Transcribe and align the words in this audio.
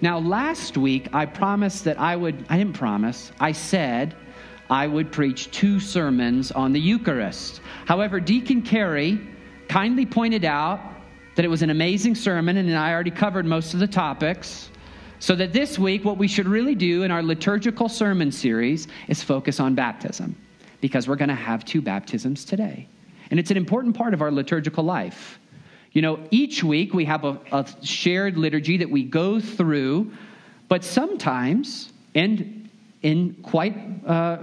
Now, 0.00 0.18
last 0.18 0.76
week, 0.76 1.08
I 1.12 1.26
promised 1.26 1.84
that 1.84 1.98
I 1.98 2.16
would, 2.16 2.44
I 2.48 2.58
didn't 2.58 2.74
promise, 2.74 3.32
I 3.40 3.52
said 3.52 4.14
I 4.70 4.86
would 4.86 5.12
preach 5.12 5.50
two 5.50 5.78
sermons 5.78 6.50
on 6.52 6.72
the 6.72 6.80
Eucharist. 6.80 7.60
However, 7.86 8.20
Deacon 8.20 8.62
Carey 8.62 9.20
kindly 9.68 10.06
pointed 10.06 10.44
out 10.44 10.80
that 11.36 11.44
it 11.44 11.48
was 11.48 11.62
an 11.62 11.70
amazing 11.70 12.14
sermon, 12.14 12.56
and 12.56 12.74
I 12.76 12.92
already 12.92 13.10
covered 13.10 13.44
most 13.44 13.74
of 13.74 13.80
the 13.80 13.86
topics. 13.86 14.70
So 15.20 15.34
that 15.36 15.52
this 15.52 15.78
week, 15.78 16.04
what 16.04 16.18
we 16.18 16.28
should 16.28 16.46
really 16.46 16.74
do 16.74 17.02
in 17.02 17.10
our 17.10 17.22
liturgical 17.22 17.88
sermon 17.88 18.30
series 18.30 18.88
is 19.08 19.22
focus 19.22 19.58
on 19.58 19.74
baptism, 19.74 20.36
because 20.80 21.08
we're 21.08 21.16
going 21.16 21.30
to 21.30 21.34
have 21.34 21.64
two 21.64 21.80
baptisms 21.80 22.44
today. 22.44 22.88
And 23.30 23.40
it's 23.40 23.50
an 23.50 23.56
important 23.56 23.96
part 23.96 24.12
of 24.12 24.20
our 24.20 24.30
liturgical 24.30 24.84
life. 24.84 25.38
You 25.94 26.02
know, 26.02 26.18
each 26.32 26.62
week 26.64 26.92
we 26.92 27.04
have 27.04 27.24
a, 27.24 27.38
a 27.52 27.66
shared 27.82 28.36
liturgy 28.36 28.78
that 28.78 28.90
we 28.90 29.04
go 29.04 29.40
through, 29.40 30.12
but 30.68 30.82
sometimes, 30.82 31.92
and 32.16 32.68
in 33.02 33.34
quite 33.44 33.76
uh, 34.04 34.38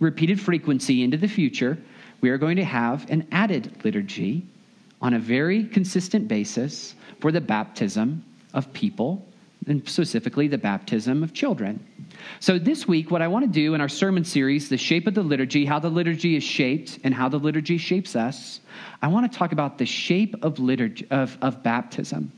repeated 0.00 0.40
frequency 0.40 1.02
into 1.02 1.18
the 1.18 1.28
future, 1.28 1.76
we 2.22 2.30
are 2.30 2.38
going 2.38 2.56
to 2.56 2.64
have 2.64 3.08
an 3.10 3.28
added 3.30 3.84
liturgy 3.84 4.46
on 5.02 5.12
a 5.12 5.18
very 5.18 5.64
consistent 5.64 6.26
basis 6.26 6.94
for 7.20 7.32
the 7.32 7.40
baptism 7.40 8.24
of 8.54 8.72
people, 8.72 9.24
and 9.66 9.86
specifically 9.86 10.48
the 10.48 10.58
baptism 10.58 11.22
of 11.22 11.34
children. 11.34 11.86
So, 12.40 12.58
this 12.58 12.86
week, 12.86 13.10
what 13.10 13.22
I 13.22 13.28
want 13.28 13.44
to 13.44 13.50
do 13.50 13.74
in 13.74 13.80
our 13.80 13.88
sermon 13.88 14.24
series, 14.24 14.68
The 14.68 14.76
Shape 14.76 15.06
of 15.06 15.14
the 15.14 15.22
Liturgy, 15.22 15.64
how 15.64 15.78
the 15.78 15.88
liturgy 15.88 16.36
is 16.36 16.44
shaped 16.44 16.98
and 17.04 17.14
how 17.14 17.28
the 17.28 17.38
liturgy 17.38 17.78
shapes 17.78 18.16
us, 18.16 18.60
I 19.02 19.08
want 19.08 19.30
to 19.30 19.38
talk 19.38 19.52
about 19.52 19.78
the 19.78 19.86
shape 19.86 20.36
of, 20.42 20.58
liturgy, 20.58 21.06
of, 21.10 21.36
of 21.42 21.62
baptism. 21.62 22.32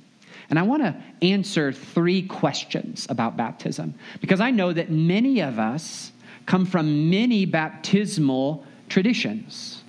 And 0.48 0.58
I 0.58 0.62
want 0.62 0.82
to 0.82 1.00
answer 1.22 1.72
three 1.72 2.22
questions 2.22 3.06
about 3.08 3.36
baptism 3.36 3.94
because 4.20 4.40
I 4.40 4.50
know 4.50 4.72
that 4.72 4.90
many 4.90 5.40
of 5.40 5.58
us 5.58 6.12
come 6.46 6.66
from 6.66 7.08
many 7.08 7.46
baptismal 7.46 8.64
traditions. 8.88 9.79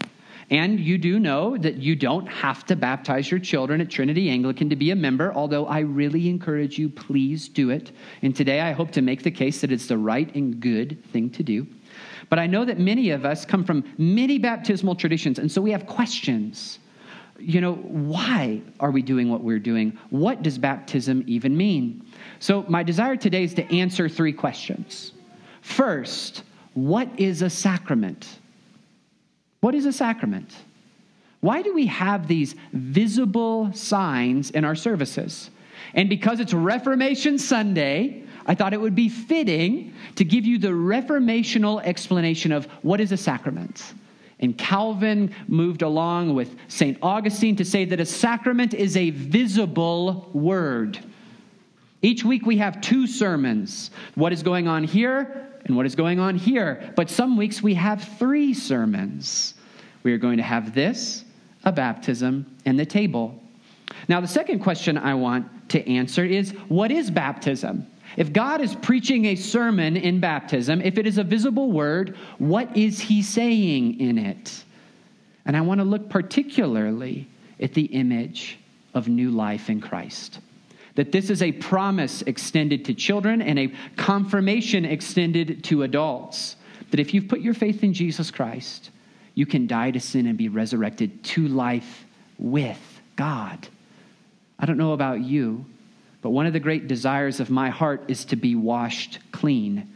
And 0.51 0.81
you 0.81 0.97
do 0.97 1.17
know 1.17 1.57
that 1.57 1.77
you 1.77 1.95
don't 1.95 2.27
have 2.27 2.65
to 2.65 2.75
baptize 2.75 3.31
your 3.31 3.39
children 3.39 3.79
at 3.79 3.89
Trinity 3.89 4.29
Anglican 4.29 4.69
to 4.69 4.75
be 4.75 4.91
a 4.91 4.95
member, 4.97 5.33
although 5.33 5.65
I 5.65 5.79
really 5.79 6.27
encourage 6.27 6.77
you, 6.77 6.89
please 6.89 7.47
do 7.47 7.69
it. 7.69 7.93
And 8.21 8.35
today 8.35 8.59
I 8.59 8.73
hope 8.73 8.91
to 8.91 9.01
make 9.01 9.23
the 9.23 9.31
case 9.31 9.61
that 9.61 9.71
it's 9.71 9.87
the 9.87 9.97
right 9.97 10.33
and 10.35 10.59
good 10.59 11.01
thing 11.05 11.29
to 11.31 11.43
do. 11.43 11.65
But 12.29 12.37
I 12.37 12.47
know 12.47 12.65
that 12.65 12.79
many 12.79 13.11
of 13.11 13.23
us 13.23 13.45
come 13.45 13.63
from 13.63 13.85
many 13.97 14.37
baptismal 14.37 14.95
traditions, 14.95 15.39
and 15.39 15.49
so 15.49 15.61
we 15.61 15.71
have 15.71 15.85
questions. 15.85 16.79
You 17.39 17.61
know, 17.61 17.75
why 17.75 18.61
are 18.81 18.91
we 18.91 19.01
doing 19.01 19.29
what 19.29 19.41
we're 19.43 19.57
doing? 19.57 19.97
What 20.09 20.43
does 20.43 20.57
baptism 20.57 21.23
even 21.27 21.55
mean? 21.55 22.05
So, 22.39 22.65
my 22.67 22.83
desire 22.83 23.15
today 23.15 23.43
is 23.43 23.53
to 23.55 23.75
answer 23.75 24.07
three 24.07 24.33
questions. 24.33 25.13
First, 25.61 26.43
what 26.73 27.09
is 27.17 27.41
a 27.41 27.49
sacrament? 27.49 28.40
What 29.61 29.75
is 29.75 29.85
a 29.85 29.93
sacrament? 29.93 30.53
Why 31.39 31.61
do 31.61 31.73
we 31.73 31.85
have 31.87 32.27
these 32.27 32.55
visible 32.73 33.71
signs 33.73 34.51
in 34.51 34.65
our 34.65 34.75
services? 34.75 35.49
And 35.93 36.09
because 36.09 36.39
it's 36.39 36.53
Reformation 36.53 37.37
Sunday, 37.37 38.23
I 38.45 38.55
thought 38.55 38.73
it 38.73 38.81
would 38.81 38.95
be 38.95 39.09
fitting 39.09 39.93
to 40.15 40.23
give 40.23 40.45
you 40.45 40.57
the 40.57 40.69
reformational 40.69 41.81
explanation 41.83 42.51
of 42.51 42.65
what 42.81 42.99
is 42.99 43.11
a 43.11 43.17
sacrament. 43.17 43.93
And 44.39 44.57
Calvin 44.57 45.33
moved 45.47 45.83
along 45.83 46.33
with 46.33 46.55
St. 46.67 46.97
Augustine 47.01 47.55
to 47.57 47.65
say 47.65 47.85
that 47.85 47.99
a 47.99 48.05
sacrament 48.05 48.73
is 48.73 48.97
a 48.97 49.11
visible 49.11 50.29
word. 50.33 50.99
Each 52.01 52.23
week 52.23 52.47
we 52.47 52.57
have 52.57 52.81
two 52.81 53.05
sermons 53.05 53.91
what 54.15 54.33
is 54.33 54.41
going 54.41 54.67
on 54.67 54.83
here 54.83 55.50
and 55.71 55.77
what 55.77 55.85
is 55.85 55.95
going 55.95 56.19
on 56.19 56.35
here. 56.35 56.91
But 56.97 57.09
some 57.09 57.37
weeks 57.37 57.63
we 57.63 57.75
have 57.75 58.03
three 58.19 58.53
sermons. 58.53 59.53
We 60.03 60.11
are 60.11 60.17
going 60.17 60.35
to 60.35 60.43
have 60.43 60.75
this, 60.75 61.23
a 61.63 61.71
baptism, 61.71 62.45
and 62.65 62.77
the 62.77 62.85
table. 62.85 63.41
Now, 64.09 64.19
the 64.19 64.27
second 64.27 64.59
question 64.59 64.97
I 64.97 65.13
want 65.13 65.69
to 65.69 65.89
answer 65.89 66.25
is 66.25 66.51
what 66.67 66.91
is 66.91 67.09
baptism? 67.09 67.87
If 68.17 68.33
God 68.33 68.59
is 68.59 68.75
preaching 68.75 69.27
a 69.27 69.35
sermon 69.37 69.95
in 69.95 70.19
baptism, 70.19 70.81
if 70.81 70.97
it 70.97 71.07
is 71.07 71.17
a 71.17 71.23
visible 71.23 71.71
word, 71.71 72.17
what 72.37 72.75
is 72.75 72.99
he 72.99 73.21
saying 73.21 73.97
in 74.01 74.17
it? 74.17 74.65
And 75.45 75.55
I 75.55 75.61
want 75.61 75.79
to 75.79 75.85
look 75.85 76.09
particularly 76.09 77.29
at 77.61 77.73
the 77.73 77.85
image 77.85 78.59
of 78.93 79.07
new 79.07 79.31
life 79.31 79.69
in 79.69 79.79
Christ. 79.79 80.41
That 80.95 81.11
this 81.11 81.29
is 81.29 81.41
a 81.41 81.51
promise 81.53 82.21
extended 82.23 82.85
to 82.85 82.93
children 82.93 83.41
and 83.41 83.57
a 83.57 83.73
confirmation 83.95 84.85
extended 84.85 85.63
to 85.65 85.83
adults. 85.83 86.57
That 86.91 86.99
if 86.99 87.13
you've 87.13 87.27
put 87.27 87.41
your 87.41 87.53
faith 87.53 87.83
in 87.83 87.93
Jesus 87.93 88.31
Christ, 88.31 88.89
you 89.33 89.45
can 89.45 89.67
die 89.67 89.91
to 89.91 89.99
sin 89.99 90.27
and 90.27 90.37
be 90.37 90.49
resurrected 90.49 91.23
to 91.23 91.47
life 91.47 92.05
with 92.37 93.01
God. 93.15 93.67
I 94.59 94.65
don't 94.65 94.77
know 94.77 94.93
about 94.93 95.21
you, 95.21 95.65
but 96.21 96.31
one 96.31 96.45
of 96.45 96.53
the 96.53 96.59
great 96.59 96.87
desires 96.87 97.39
of 97.39 97.49
my 97.49 97.69
heart 97.69 98.03
is 98.07 98.25
to 98.25 98.35
be 98.35 98.55
washed 98.55 99.19
clean. 99.31 99.93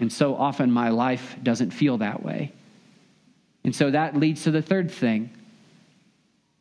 And 0.00 0.12
so 0.12 0.34
often 0.34 0.70
my 0.70 0.88
life 0.88 1.36
doesn't 1.42 1.70
feel 1.72 1.98
that 1.98 2.22
way. 2.22 2.52
And 3.62 3.76
so 3.76 3.90
that 3.90 4.16
leads 4.16 4.44
to 4.44 4.50
the 4.50 4.62
third 4.62 4.90
thing. 4.90 5.30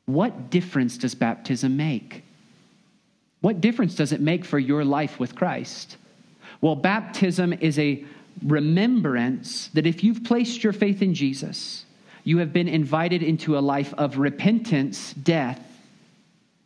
What 0.05 0.49
difference 0.49 0.97
does 0.97 1.15
baptism 1.15 1.77
make? 1.77 2.23
What 3.41 3.61
difference 3.61 3.95
does 3.95 4.11
it 4.11 4.21
make 4.21 4.43
for 4.43 4.59
your 4.59 4.83
life 4.83 5.19
with 5.19 5.35
Christ? 5.35 5.97
Well, 6.61 6.75
baptism 6.75 7.53
is 7.53 7.79
a 7.79 8.03
remembrance 8.45 9.69
that 9.73 9.87
if 9.87 10.03
you've 10.03 10.23
placed 10.23 10.63
your 10.63 10.73
faith 10.73 11.01
in 11.01 11.13
Jesus, 11.13 11.85
you 12.23 12.39
have 12.39 12.51
been 12.51 12.67
invited 12.67 13.23
into 13.23 13.57
a 13.57 13.59
life 13.59 13.93
of 13.97 14.17
repentance, 14.17 15.13
death, 15.13 15.61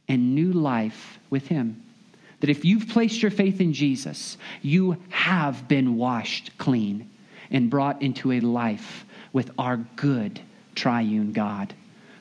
and 0.08 0.36
new 0.36 0.52
life 0.52 1.20
with 1.30 1.48
Him. 1.48 1.82
That 2.40 2.50
if 2.50 2.66
you've 2.66 2.90
placed 2.90 3.22
your 3.22 3.32
faith 3.32 3.62
in 3.62 3.72
Jesus, 3.72 4.38
you 4.62 4.98
have 5.10 5.68
been 5.68 5.96
washed 5.96 6.58
clean 6.58 7.10
and 7.52 7.70
brought 7.70 8.02
into 8.02 8.32
a 8.32 8.40
life 8.40 9.06
with 9.32 9.52
our 9.58 9.78
good 9.96 10.42
triune 10.76 11.32
God. 11.32 11.74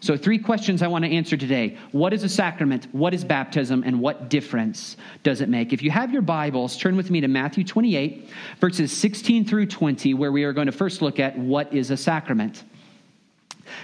So, 0.02 0.16
three 0.16 0.38
questions 0.38 0.82
I 0.82 0.88
want 0.88 1.04
to 1.04 1.10
answer 1.12 1.36
today. 1.36 1.78
What 1.92 2.12
is 2.12 2.24
a 2.24 2.28
sacrament? 2.28 2.88
What 2.90 3.14
is 3.14 3.22
baptism? 3.24 3.84
And 3.86 4.00
what 4.00 4.28
difference 4.28 4.96
does 5.22 5.40
it 5.40 5.48
make? 5.48 5.72
If 5.72 5.80
you 5.80 5.92
have 5.92 6.12
your 6.12 6.22
Bibles, 6.22 6.76
turn 6.76 6.96
with 6.96 7.08
me 7.08 7.20
to 7.20 7.28
Matthew 7.28 7.62
28, 7.62 8.28
verses 8.60 8.90
16 8.90 9.44
through 9.44 9.66
20, 9.66 10.14
where 10.14 10.32
we 10.32 10.42
are 10.42 10.52
going 10.52 10.66
to 10.66 10.72
first 10.72 11.02
look 11.02 11.20
at 11.20 11.38
what 11.38 11.72
is 11.72 11.92
a 11.92 11.96
sacrament. 11.96 12.64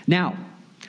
Now, 0.08 0.36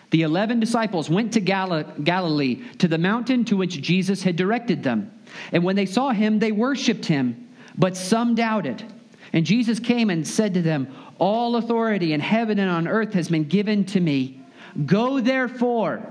the 0.10 0.24
11 0.24 0.60
disciples 0.60 1.12
went 1.12 1.32
to 1.34 1.40
Galilee, 1.42 2.64
to 2.80 2.88
the 2.88 2.98
mountain 2.98 3.46
to 3.46 3.56
which 3.56 3.84
Jesus 3.84 4.24
had 4.24 4.36
directed 4.36 4.82
them. 4.82 5.12
And 5.52 5.64
when 5.64 5.76
they 5.76 5.86
saw 5.86 6.10
him, 6.10 6.40
they 6.40 6.52
worshiped 6.52 7.06
him, 7.06 7.50
but 7.78 7.96
some 7.96 8.34
doubted. 8.34 8.84
And 9.32 9.46
Jesus 9.46 9.80
came 9.80 10.10
and 10.10 10.28
said 10.28 10.56
to 10.56 10.64
them, 10.64 10.92
All 11.20 11.58
authority 11.58 12.14
in 12.14 12.20
heaven 12.20 12.58
and 12.58 12.72
on 12.72 12.88
earth 12.88 13.14
has 13.14 13.30
been 13.30 13.44
given 13.44 13.86
to 13.86 14.00
me. 14.00 14.39
Go 14.86 15.20
therefore 15.20 16.02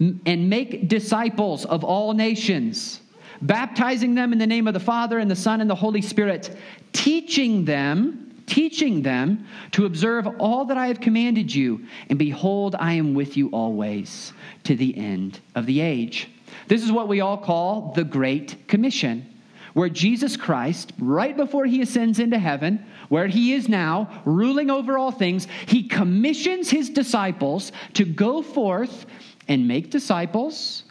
and 0.00 0.50
make 0.50 0.88
disciples 0.88 1.64
of 1.64 1.84
all 1.84 2.12
nations, 2.12 3.00
baptizing 3.40 4.14
them 4.14 4.32
in 4.32 4.38
the 4.38 4.46
name 4.46 4.66
of 4.66 4.74
the 4.74 4.80
Father 4.80 5.18
and 5.18 5.30
the 5.30 5.36
Son 5.36 5.60
and 5.60 5.68
the 5.68 5.74
Holy 5.74 6.02
Spirit, 6.02 6.56
teaching 6.92 7.64
them 7.64 8.22
teaching 8.46 9.02
them 9.02 9.46
to 9.70 9.86
observe 9.86 10.26
all 10.38 10.66
that 10.66 10.76
I 10.76 10.88
have 10.88 11.00
commanded 11.00 11.54
you. 11.54 11.86
And 12.10 12.18
behold, 12.18 12.76
I 12.78 12.92
am 12.94 13.14
with 13.14 13.36
you 13.36 13.48
always 13.48 14.32
to 14.64 14.76
the 14.76 14.96
end 14.96 15.40
of 15.54 15.64
the 15.64 15.80
age. 15.80 16.28
This 16.68 16.82
is 16.82 16.92
what 16.92 17.08
we 17.08 17.20
all 17.20 17.38
call 17.38 17.92
the 17.94 18.04
Great 18.04 18.68
Commission, 18.68 19.26
where 19.74 19.88
Jesus 19.88 20.36
Christ, 20.36 20.92
right 20.98 21.36
before 21.36 21.64
he 21.66 21.82
ascends 21.82 22.18
into 22.18 22.38
heaven, 22.38 22.84
where 23.08 23.26
he 23.26 23.54
is 23.54 23.68
now, 23.68 24.22
ruling 24.24 24.70
over 24.70 24.98
all 24.98 25.12
things, 25.12 25.46
he 25.66 25.88
commissions 25.88 26.70
his 26.70 26.90
disciples 26.90 27.72
to 27.94 28.04
go 28.04 28.42
forth 28.42 29.06
and 29.48 29.66
make 29.66 29.90
disciples, 29.90 30.84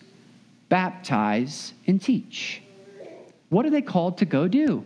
baptize, 0.70 1.74
and 1.88 2.02
teach. 2.02 2.62
What 3.50 3.66
are 3.66 3.70
they 3.70 3.82
called 3.82 4.20
to 4.20 4.26
go 4.26 4.48
do? 4.48 4.86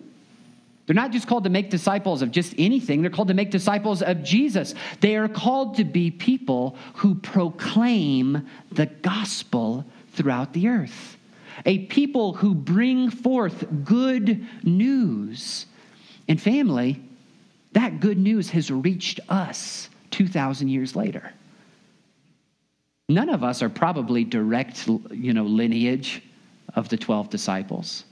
They're 0.85 0.95
not 0.95 1.11
just 1.11 1.27
called 1.27 1.45
to 1.45 1.49
make 1.49 1.69
disciples 1.69 2.21
of 2.21 2.31
just 2.31 2.53
anything, 2.57 3.01
they're 3.01 3.09
called 3.09 3.29
to 3.29 3.33
make 3.33 3.49
disciples 3.49 4.01
of 4.01 4.23
Jesus. 4.23 4.75
They 5.01 5.15
are 5.15 5.27
called 5.27 5.77
to 5.77 5.83
be 5.83 6.11
people 6.11 6.77
who 6.95 7.15
proclaim 7.15 8.47
the 8.71 8.85
gospel 8.85 9.85
throughout 10.13 10.53
the 10.53 10.67
earth, 10.67 11.17
a 11.65 11.85
people 11.85 12.33
who 12.33 12.55
bring 12.55 13.09
forth 13.09 13.65
good 13.83 14.45
news. 14.63 15.65
And 16.27 16.41
family, 16.41 17.01
that 17.73 17.99
good 17.99 18.17
news 18.17 18.49
has 18.49 18.71
reached 18.71 19.19
us 19.29 19.89
2,000 20.11 20.69
years 20.69 20.95
later. 20.95 21.31
None 23.07 23.29
of 23.29 23.43
us 23.43 23.61
are 23.61 23.69
probably 23.69 24.23
direct, 24.23 24.87
you 25.11 25.33
know, 25.33 25.43
lineage 25.43 26.23
of 26.73 26.89
the 26.89 26.97
12 26.97 27.29
disciples. 27.29 28.05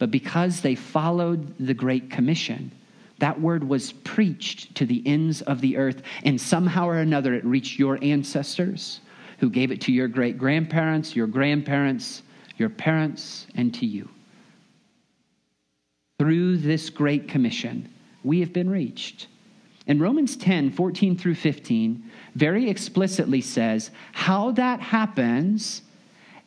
but 0.00 0.10
because 0.10 0.62
they 0.62 0.74
followed 0.74 1.54
the 1.60 1.74
Great 1.74 2.10
Commission. 2.10 2.72
That 3.18 3.38
word 3.38 3.62
was 3.62 3.92
preached 3.92 4.74
to 4.76 4.86
the 4.86 5.02
ends 5.06 5.42
of 5.42 5.60
the 5.60 5.76
earth, 5.76 6.02
and 6.24 6.40
somehow 6.40 6.88
or 6.88 6.96
another 6.96 7.34
it 7.34 7.44
reached 7.44 7.78
your 7.78 7.98
ancestors, 8.02 9.00
who 9.38 9.50
gave 9.50 9.70
it 9.70 9.82
to 9.82 9.92
your 9.92 10.08
great 10.08 10.38
grandparents, 10.38 11.14
your 11.14 11.26
grandparents, 11.26 12.22
your 12.60 12.68
parents, 12.68 13.46
and 13.56 13.74
to 13.74 13.86
you. 13.86 14.08
Through 16.18 16.58
this 16.58 16.90
Great 16.90 17.28
Commission, 17.28 17.92
we 18.22 18.40
have 18.40 18.52
been 18.52 18.68
reached. 18.68 19.26
And 19.86 20.00
Romans 20.00 20.36
10 20.36 20.70
14 20.72 21.16
through 21.16 21.34
15 21.34 22.10
very 22.34 22.68
explicitly 22.68 23.40
says 23.40 23.90
how 24.12 24.52
that 24.52 24.80
happens 24.80 25.82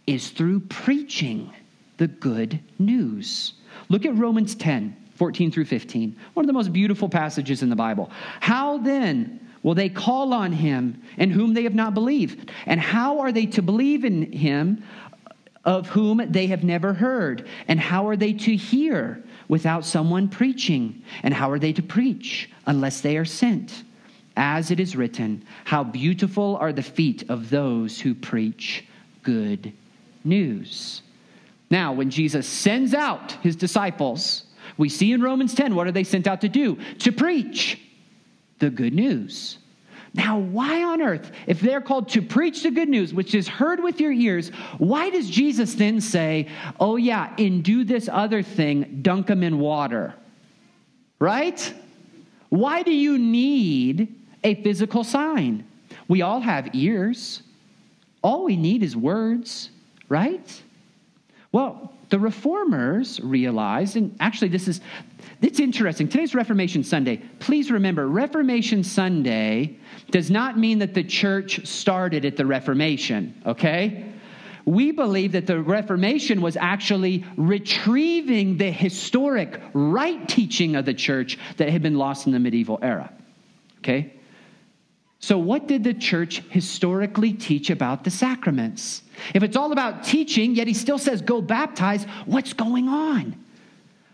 is 0.05 0.29
through 0.29 0.61
preaching 0.61 1.51
the 1.97 2.07
good 2.07 2.59
news. 2.79 3.53
Look 3.89 4.05
at 4.05 4.15
Romans 4.15 4.55
10 4.55 4.95
14 5.15 5.51
through 5.51 5.65
15, 5.65 6.15
one 6.33 6.43
of 6.43 6.47
the 6.47 6.53
most 6.53 6.73
beautiful 6.73 7.07
passages 7.09 7.63
in 7.63 7.69
the 7.69 7.75
Bible. 7.75 8.09
How 8.39 8.77
then 8.79 9.39
will 9.61 9.75
they 9.75 9.89
call 9.89 10.33
on 10.33 10.51
him 10.51 11.01
in 11.17 11.29
whom 11.29 11.53
they 11.53 11.63
have 11.63 11.75
not 11.75 11.93
believed? 11.93 12.51
And 12.65 12.79
how 12.79 13.19
are 13.19 13.31
they 13.31 13.45
to 13.47 13.61
believe 13.61 14.05
in 14.05 14.31
him 14.31 14.83
of 15.65 15.87
whom 15.87 16.21
they 16.29 16.47
have 16.47 16.63
never 16.63 16.93
heard? 16.93 17.47
And 17.67 17.79
how 17.79 18.07
are 18.07 18.15
they 18.15 18.33
to 18.33 18.55
hear 18.55 19.23
without 19.47 19.85
someone 19.85 20.27
preaching? 20.27 21.03
And 21.23 21.33
how 21.33 21.49
are 21.51 21.59
they 21.59 21.73
to 21.73 21.81
preach 21.81 22.49
unless 22.65 23.01
they 23.01 23.17
are 23.17 23.25
sent? 23.25 23.83
As 24.35 24.71
it 24.71 24.79
is 24.79 24.95
written, 24.95 25.45
how 25.63 25.83
beautiful 25.83 26.57
are 26.57 26.73
the 26.73 26.81
feet 26.81 27.29
of 27.29 27.49
those 27.49 27.99
who 27.99 28.15
preach 28.15 28.83
good 29.21 29.71
news. 30.23 31.01
Now, 31.69 31.93
when 31.93 32.09
Jesus 32.09 32.47
sends 32.47 32.93
out 32.93 33.33
his 33.43 33.55
disciples, 33.55 34.45
we 34.77 34.89
see 34.89 35.11
in 35.11 35.21
Romans 35.21 35.53
10, 35.53 35.75
what 35.75 35.87
are 35.87 35.91
they 35.91 36.03
sent 36.03 36.27
out 36.27 36.41
to 36.41 36.49
do? 36.49 36.77
To 36.99 37.11
preach 37.11 37.79
the 38.59 38.69
good 38.69 38.93
news. 38.93 39.59
Now, 40.15 40.37
why 40.37 40.83
on 40.83 41.01
earth, 41.01 41.31
if 41.47 41.59
they're 41.59 41.81
called 41.81 42.09
to 42.09 42.21
preach 42.21 42.61
the 42.61 42.69
good 42.69 42.87
news, 42.87 43.13
which 43.13 43.33
is 43.33 43.47
heard 43.47 43.81
with 43.81 43.99
your 43.99 44.11
ears, 44.11 44.49
why 44.77 45.09
does 45.09 45.27
Jesus 45.27 45.73
then 45.73 45.99
say, 45.99 46.49
oh, 46.79 46.97
yeah, 46.97 47.33
and 47.39 47.63
do 47.63 47.83
this 47.83 48.07
other 48.11 48.43
thing, 48.43 48.99
dunk 49.01 49.27
them 49.27 49.41
in 49.41 49.57
water? 49.57 50.13
Right? 51.17 51.73
Why 52.49 52.83
do 52.83 52.91
you 52.91 53.17
need 53.17 54.15
a 54.43 54.61
physical 54.61 55.03
sign? 55.03 55.65
We 56.07 56.21
all 56.21 56.41
have 56.41 56.75
ears. 56.75 57.41
All 58.21 58.43
we 58.43 58.55
need 58.55 58.83
is 58.83 58.95
words, 58.95 59.71
right? 60.09 60.61
Well, 61.51 61.91
the 62.09 62.19
reformers 62.19 63.19
realized, 63.21 63.95
and 63.95 64.15
actually, 64.19 64.49
this 64.49 64.67
is 64.67 64.81
it's 65.41 65.59
interesting. 65.59 66.07
Today's 66.07 66.35
Reformation 66.35 66.83
Sunday. 66.83 67.21
Please 67.39 67.71
remember, 67.71 68.07
Reformation 68.07 68.83
Sunday 68.83 69.77
does 70.11 70.31
not 70.31 70.57
mean 70.57 70.79
that 70.79 70.93
the 70.93 71.03
church 71.03 71.65
started 71.65 72.25
at 72.25 72.37
the 72.37 72.45
Reformation, 72.45 73.41
okay? 73.45 74.13
We 74.65 74.91
believe 74.91 75.33
that 75.33 75.45
the 75.45 75.61
Reformation 75.61 76.41
was 76.41 76.55
actually 76.55 77.25
retrieving 77.35 78.57
the 78.57 78.71
historic 78.71 79.61
right 79.73 80.27
teaching 80.29 80.75
of 80.75 80.85
the 80.85 80.93
church 80.93 81.37
that 81.57 81.69
had 81.69 81.81
been 81.81 81.97
lost 81.97 82.27
in 82.27 82.31
the 82.31 82.39
medieval 82.39 82.79
era. 82.81 83.11
Okay? 83.79 84.13
So, 85.23 85.37
what 85.37 85.69
did 85.69 85.85
the 85.85 85.93
church 85.93 86.41
historically 86.49 87.31
teach 87.31 87.69
about 87.69 88.03
the 88.03 88.11
sacraments? 88.11 89.03
If 89.33 89.41
it's 89.41 89.55
all 89.55 89.71
about 89.71 90.03
teaching, 90.03 90.53
yet 90.53 90.67
he 90.67 90.73
still 90.73 90.97
says, 90.97 91.21
go 91.21 91.41
baptize, 91.41 92.03
what's 92.25 92.51
going 92.51 92.89
on? 92.89 93.33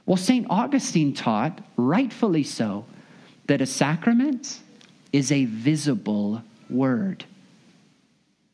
Well, 0.06 0.18
St. 0.18 0.46
Augustine 0.52 1.16
taught, 1.16 1.62
rightfully 1.78 2.44
so, 2.44 2.86
that 3.48 3.60
a 3.60 3.66
sacrament 3.66 4.60
is 5.12 5.32
a 5.32 5.46
visible 5.46 6.44
word. 6.70 7.26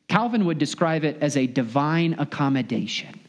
Calvin 0.07 0.45
would 0.45 0.57
describe 0.57 1.03
it 1.03 1.17
as 1.19 1.35
a 1.35 1.47
divine 1.47 2.15
accommodation 2.19 3.19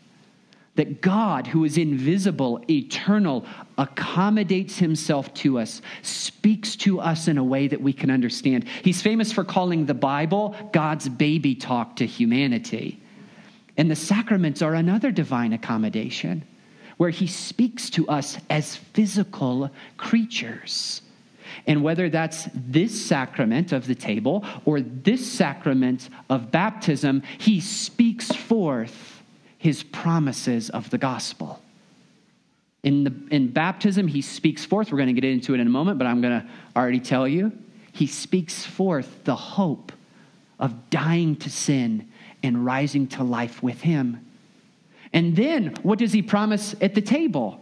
that 0.76 1.00
God, 1.00 1.46
who 1.46 1.64
is 1.64 1.76
invisible, 1.76 2.62
eternal, 2.70 3.44
accommodates 3.76 4.78
himself 4.78 5.32
to 5.34 5.58
us, 5.58 5.82
speaks 6.02 6.76
to 6.76 7.00
us 7.00 7.28
in 7.28 7.38
a 7.38 7.44
way 7.44 7.66
that 7.68 7.80
we 7.80 7.92
can 7.92 8.10
understand. 8.10 8.66
He's 8.82 9.02
famous 9.02 9.32
for 9.32 9.44
calling 9.44 9.86
the 9.86 9.94
Bible 9.94 10.54
God's 10.72 11.08
baby 11.08 11.54
talk 11.54 11.96
to 11.96 12.06
humanity. 12.06 13.00
And 13.76 13.90
the 13.90 13.96
sacraments 13.96 14.62
are 14.62 14.74
another 14.74 15.10
divine 15.10 15.52
accommodation 15.52 16.44
where 16.96 17.10
he 17.10 17.26
speaks 17.26 17.90
to 17.90 18.08
us 18.08 18.38
as 18.48 18.76
physical 18.76 19.70
creatures. 19.98 21.02
And 21.66 21.82
whether 21.82 22.08
that's 22.08 22.48
this 22.54 23.06
sacrament 23.06 23.72
of 23.72 23.86
the 23.86 23.94
table 23.94 24.44
or 24.64 24.80
this 24.80 25.30
sacrament 25.30 26.08
of 26.30 26.50
baptism, 26.50 27.22
he 27.38 27.60
speaks 27.60 28.32
forth 28.32 29.05
his 29.66 29.82
promises 29.82 30.70
of 30.70 30.88
the 30.90 30.96
gospel. 30.96 31.60
In, 32.84 33.02
the, 33.02 33.12
in 33.32 33.48
baptism, 33.48 34.06
he 34.06 34.22
speaks 34.22 34.64
forth. 34.64 34.92
We're 34.92 34.98
going 34.98 35.12
to 35.12 35.20
get 35.20 35.28
into 35.28 35.54
it 35.54 35.60
in 35.60 35.66
a 35.66 35.70
moment, 35.70 35.98
but 35.98 36.06
I'm 36.06 36.20
going 36.20 36.40
to 36.40 36.46
already 36.76 37.00
tell 37.00 37.26
you. 37.26 37.50
He 37.90 38.06
speaks 38.06 38.64
forth 38.64 39.24
the 39.24 39.34
hope 39.34 39.90
of 40.60 40.88
dying 40.88 41.34
to 41.38 41.50
sin 41.50 42.08
and 42.44 42.64
rising 42.64 43.08
to 43.08 43.24
life 43.24 43.60
with 43.60 43.80
him. 43.80 44.24
And 45.12 45.34
then, 45.34 45.74
what 45.82 45.98
does 45.98 46.12
he 46.12 46.22
promise 46.22 46.76
at 46.80 46.94
the 46.94 47.02
table? 47.02 47.60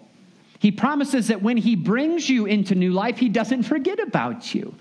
He 0.59 0.71
promises 0.73 1.29
that 1.29 1.41
when 1.41 1.57
he 1.57 1.75
brings 1.75 2.29
you 2.29 2.45
into 2.45 2.75
new 2.75 2.93
life, 2.93 3.17
he 3.17 3.31
doesn't 3.31 3.63
forget 3.63 3.99
about 3.99 4.55
you. 4.55 4.75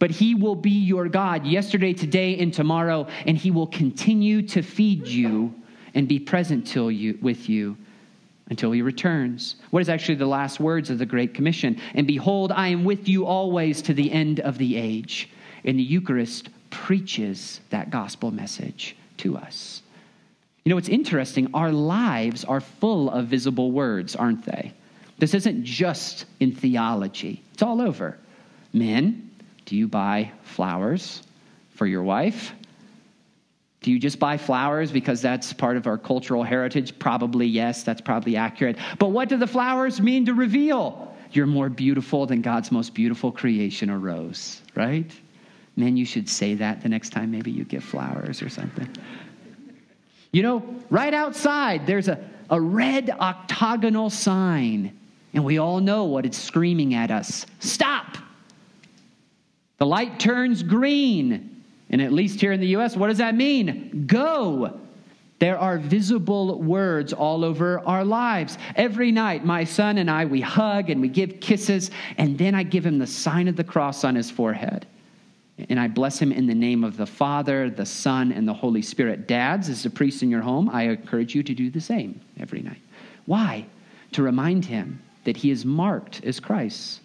But 0.00 0.10
he 0.10 0.34
will 0.34 0.56
be 0.56 0.70
your 0.70 1.08
God 1.08 1.46
yesterday, 1.46 1.92
today, 1.92 2.40
and 2.40 2.52
tomorrow, 2.52 3.06
and 3.24 3.38
he 3.38 3.52
will 3.52 3.68
continue 3.68 4.42
to 4.48 4.62
feed 4.62 5.06
you 5.06 5.54
and 5.94 6.08
be 6.08 6.18
present 6.18 6.66
till 6.66 6.90
you, 6.90 7.18
with 7.20 7.48
you 7.48 7.76
until 8.48 8.72
he 8.72 8.82
returns. 8.82 9.56
What 9.70 9.80
is 9.80 9.88
actually 9.88 10.16
the 10.16 10.26
last 10.26 10.60
words 10.60 10.90
of 10.90 10.98
the 10.98 11.06
Great 11.06 11.34
Commission? 11.34 11.80
And 11.94 12.06
behold, 12.06 12.52
I 12.52 12.68
am 12.68 12.84
with 12.84 13.08
you 13.08 13.26
always 13.26 13.80
to 13.82 13.94
the 13.94 14.10
end 14.10 14.40
of 14.40 14.58
the 14.58 14.76
age. 14.76 15.30
And 15.64 15.78
the 15.78 15.84
Eucharist 15.84 16.48
preaches 16.70 17.60
that 17.70 17.90
gospel 17.90 18.30
message 18.30 18.96
to 19.18 19.36
us. 19.36 19.82
You 20.64 20.70
know, 20.70 20.78
it's 20.78 20.88
interesting. 20.88 21.48
Our 21.54 21.72
lives 21.72 22.44
are 22.44 22.60
full 22.60 23.10
of 23.10 23.26
visible 23.26 23.70
words, 23.70 24.16
aren't 24.16 24.44
they? 24.44 24.72
This 25.18 25.34
isn't 25.34 25.64
just 25.64 26.24
in 26.40 26.54
theology, 26.54 27.42
it's 27.52 27.62
all 27.62 27.80
over. 27.80 28.18
Men, 28.72 29.30
do 29.66 29.76
you 29.76 29.86
buy 29.86 30.32
flowers 30.42 31.22
for 31.74 31.86
your 31.86 32.02
wife? 32.02 32.52
Do 33.80 33.90
you 33.90 33.98
just 33.98 34.18
buy 34.18 34.36
flowers 34.36 34.92
because 34.92 35.22
that's 35.22 35.52
part 35.52 35.76
of 35.76 35.86
our 35.86 35.96
cultural 35.96 36.42
heritage? 36.42 36.98
Probably 36.98 37.46
yes, 37.46 37.82
that's 37.82 38.00
probably 38.00 38.36
accurate. 38.36 38.76
But 38.98 39.08
what 39.08 39.28
do 39.28 39.38
the 39.38 39.46
flowers 39.46 40.00
mean 40.00 40.26
to 40.26 40.34
reveal? 40.34 41.14
You're 41.32 41.46
more 41.46 41.70
beautiful 41.70 42.26
than 42.26 42.42
God's 42.42 42.70
most 42.70 42.92
beautiful 42.92 43.32
creation, 43.32 43.88
a 43.88 43.98
rose, 43.98 44.60
right? 44.74 45.10
Man, 45.76 45.96
you 45.96 46.04
should 46.04 46.28
say 46.28 46.54
that 46.54 46.82
the 46.82 46.88
next 46.88 47.10
time 47.10 47.30
maybe 47.30 47.50
you 47.50 47.64
give 47.64 47.82
flowers 47.82 48.42
or 48.42 48.50
something. 48.50 48.88
You 50.32 50.42
know, 50.42 50.76
right 50.90 51.14
outside, 51.14 51.86
there's 51.86 52.08
a, 52.08 52.22
a 52.50 52.60
red 52.60 53.10
octagonal 53.10 54.10
sign, 54.10 54.96
and 55.32 55.44
we 55.44 55.58
all 55.58 55.80
know 55.80 56.04
what 56.04 56.26
it's 56.26 56.38
screaming 56.38 56.94
at 56.94 57.10
us 57.10 57.46
stop! 57.60 58.18
The 59.78 59.86
light 59.86 60.20
turns 60.20 60.62
green. 60.62 61.59
And 61.90 62.00
at 62.00 62.12
least 62.12 62.40
here 62.40 62.52
in 62.52 62.60
the 62.60 62.68
US, 62.76 62.96
what 62.96 63.08
does 63.08 63.18
that 63.18 63.34
mean? 63.34 64.04
Go. 64.06 64.80
There 65.40 65.58
are 65.58 65.78
visible 65.78 66.60
words 66.60 67.12
all 67.12 67.44
over 67.44 67.80
our 67.80 68.04
lives. 68.04 68.58
Every 68.76 69.10
night, 69.10 69.44
my 69.44 69.64
son 69.64 69.98
and 69.98 70.10
I, 70.10 70.24
we 70.26 70.40
hug 70.40 70.90
and 70.90 71.00
we 71.00 71.08
give 71.08 71.40
kisses, 71.40 71.90
and 72.18 72.36
then 72.36 72.54
I 72.54 72.62
give 72.62 72.84
him 72.84 72.98
the 72.98 73.06
sign 73.06 73.48
of 73.48 73.56
the 73.56 73.64
cross 73.64 74.04
on 74.04 74.14
his 74.14 74.30
forehead. 74.30 74.86
And 75.68 75.80
I 75.80 75.88
bless 75.88 76.18
him 76.18 76.30
in 76.30 76.46
the 76.46 76.54
name 76.54 76.84
of 76.84 76.96
the 76.96 77.06
Father, 77.06 77.68
the 77.70 77.86
Son, 77.86 78.32
and 78.32 78.46
the 78.46 78.54
Holy 78.54 78.82
Spirit. 78.82 79.26
Dads, 79.26 79.68
as 79.68 79.84
a 79.84 79.90
priest 79.90 80.22
in 80.22 80.30
your 80.30 80.40
home, 80.40 80.70
I 80.70 80.84
encourage 80.84 81.34
you 81.34 81.42
to 81.42 81.54
do 81.54 81.70
the 81.70 81.80
same 81.80 82.20
every 82.38 82.60
night. 82.60 82.80
Why? 83.26 83.66
To 84.12 84.22
remind 84.22 84.64
him 84.64 85.02
that 85.24 85.36
he 85.36 85.50
is 85.50 85.64
marked 85.64 86.24
as 86.24 86.40
Christ 86.40 87.00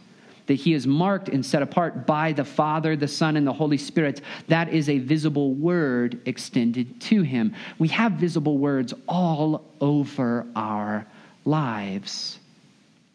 that 0.47 0.55
he 0.55 0.73
is 0.73 0.85
marked 0.85 1.29
and 1.29 1.45
set 1.45 1.61
apart 1.61 2.05
by 2.05 2.31
the 2.31 2.45
Father, 2.45 2.95
the 2.95 3.07
Son, 3.07 3.35
and 3.35 3.45
the 3.45 3.53
Holy 3.53 3.77
Spirit. 3.77 4.21
That 4.47 4.69
is 4.69 4.89
a 4.89 4.99
visible 4.99 5.53
word 5.53 6.21
extended 6.25 7.01
to 7.01 7.21
him. 7.21 7.55
We 7.79 7.87
have 7.89 8.13
visible 8.13 8.57
words 8.57 8.93
all 9.07 9.65
over 9.81 10.45
our 10.55 11.05
lives. 11.45 12.39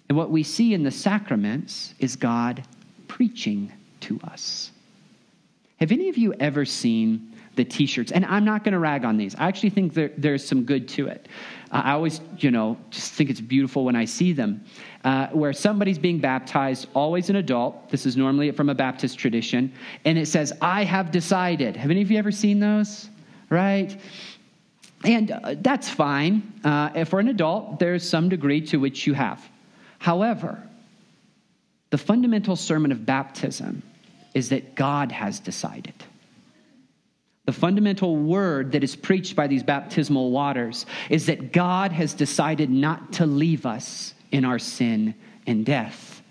And 0.09 0.19
what 0.19 0.31
we 0.31 0.43
see 0.43 0.75
in 0.75 0.83
the 0.83 0.91
sacraments 0.91 1.95
is 1.99 2.17
God 2.17 2.65
preaching 3.07 3.73
to 4.01 4.21
us. 4.25 4.71
Have 5.79 5.93
any 5.93 6.09
of 6.09 6.19
you 6.19 6.35
ever 6.35 6.65
seen 6.65 7.30
the 7.57 7.65
t 7.65 7.87
shirts. 7.87 8.13
And 8.13 8.25
I'm 8.25 8.45
not 8.45 8.65
going 8.65 8.73
to 8.73 8.79
rag 8.79 9.05
on 9.05 9.17
these. 9.17 9.35
I 9.35 9.49
actually 9.49 9.71
think 9.71 9.95
there, 9.95 10.11
there's 10.17 10.47
some 10.47 10.65
good 10.65 10.89
to 10.91 11.09
it. 11.09 11.29
I 11.73 11.93
always, 11.93 12.21
you 12.39 12.51
know, 12.51 12.77
just 12.91 13.13
think 13.13 13.31
it's 13.31 13.41
beautiful 13.41 13.85
when 13.85 13.95
I 13.95 14.05
see 14.05 14.33
them. 14.33 14.65
Uh, 15.05 15.29
where 15.29 15.53
somebody's 15.53 15.99
being 15.99 16.19
baptized, 16.19 16.89
always 16.95 17.31
an 17.31 17.37
adult. 17.37 17.91
This 17.91 18.07
is 18.07 18.17
normally 18.17 18.51
from 18.51 18.69
a 18.69 18.75
Baptist 18.75 19.19
tradition. 19.19 19.73
And 20.05 20.19
it 20.19 20.27
says, 20.27 20.53
I 20.61 20.85
have 20.85 21.11
decided. 21.11 21.77
Have 21.77 21.91
any 21.91 22.03
of 22.03 22.11
you 22.11 22.19
ever 22.19 22.33
seen 22.33 22.61
those? 22.61 23.09
Right? 23.49 23.99
And 25.05 25.31
uh, 25.31 25.55
that's 25.59 25.89
fine. 25.89 26.53
Uh, 26.65 26.91
if 26.95 27.09
for 27.09 27.21
an 27.21 27.29
adult, 27.29 27.79
there's 27.79 28.09
some 28.09 28.29
degree 28.29 28.61
to 28.67 28.79
which 28.79 29.07
you 29.07 29.15
have. 29.15 29.43
However, 29.99 30.63
the 31.91 31.99
fundamental 31.99 32.57
sermon 32.57 32.93
of 32.93 33.07
baptism 33.07 33.83
is 34.35 34.51
that 34.51 34.75
God 34.75 35.13
has 35.13 35.41
decided. 35.41 35.95
Fundamental 37.61 38.17
word 38.17 38.73
that 38.73 38.83
is 38.83 38.97
preached 38.97 39.37
by 39.37 39.47
these 39.47 39.63
baptismal 39.63 40.31
waters 40.31 40.87
is 41.11 41.27
that 41.27 41.53
God 41.53 41.93
has 41.93 42.15
decided 42.15 42.71
not 42.71 43.13
to 43.13 43.27
leave 43.27 43.67
us 43.67 44.15
in 44.33 44.47
our 44.47 44.59
sin 44.59 45.15
and 45.47 45.67
death. 45.67 46.23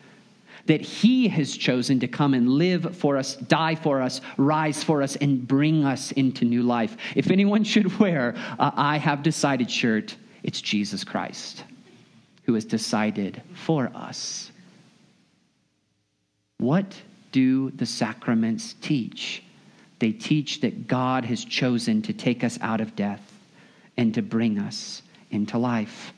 That 0.66 0.82
He 0.82 1.28
has 1.28 1.56
chosen 1.56 2.00
to 2.00 2.08
come 2.08 2.34
and 2.34 2.50
live 2.50 2.98
for 2.98 3.16
us, 3.16 3.36
die 3.36 3.76
for 3.76 4.02
us, 4.02 4.22
rise 4.38 4.84
for 4.84 5.04
us, 5.04 5.18
and 5.18 5.48
bring 5.48 5.86
us 5.86 6.12
into 6.14 6.46
new 6.46 6.64
life. 6.64 6.98
If 7.16 7.30
anyone 7.30 7.64
should 7.64 8.00
wear 8.00 8.34
a 8.58 8.74
I 8.76 8.98
have 8.98 9.22
decided 9.22 9.70
shirt, 9.70 10.16
it's 10.42 10.62
Jesus 10.62 11.04
Christ 11.04 11.64
who 12.48 12.56
has 12.56 12.66
decided 12.66 13.44
for 13.54 13.92
us. 13.94 14.52
What 16.58 17.00
do 17.32 17.70
the 17.70 17.86
sacraments 17.86 18.74
teach? 18.82 19.44
They 20.00 20.12
teach 20.12 20.62
that 20.62 20.88
God 20.88 21.26
has 21.26 21.44
chosen 21.44 22.02
to 22.04 22.14
take 22.14 22.44
us 22.44 22.58
out 22.62 22.82
of 22.82 22.96
death 22.96 23.34
and 23.98 24.14
to 24.14 24.22
bring 24.22 24.58
us 24.58 25.02
into 25.30 25.58
life. 25.58 26.14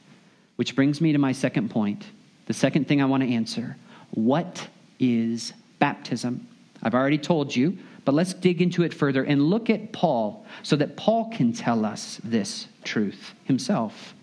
Which 0.55 0.75
brings 0.75 1.01
me 1.01 1.11
to 1.11 1.17
my 1.17 1.31
second 1.31 1.69
point. 1.69 2.05
The 2.45 2.53
second 2.53 2.88
thing 2.88 3.01
I 3.01 3.05
want 3.05 3.23
to 3.23 3.29
answer 3.29 3.75
What 4.11 4.67
is 5.00 5.53
baptism? 5.79 6.47
I've 6.83 6.95
already 6.95 7.17
told 7.17 7.55
you, 7.55 7.77
but 8.05 8.13
let's 8.13 8.33
dig 8.33 8.61
into 8.61 8.83
it 8.83 8.93
further 8.93 9.23
and 9.23 9.43
look 9.43 9.69
at 9.69 9.91
Paul 9.91 10.45
so 10.63 10.75
that 10.75 10.95
Paul 10.95 11.29
can 11.31 11.53
tell 11.53 11.85
us 11.85 12.19
this 12.23 12.67
truth 12.83 13.33
himself. 13.45 14.15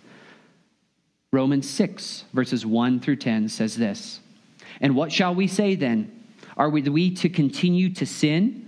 Romans 1.32 1.68
6, 1.68 2.24
verses 2.32 2.64
1 2.64 3.00
through 3.00 3.16
10 3.16 3.48
says 3.48 3.76
this 3.76 4.20
And 4.80 4.94
what 4.94 5.12
shall 5.12 5.34
we 5.34 5.46
say 5.46 5.74
then? 5.74 6.12
Are 6.56 6.70
we 6.70 7.10
to 7.16 7.28
continue 7.28 7.92
to 7.94 8.06
sin 8.06 8.67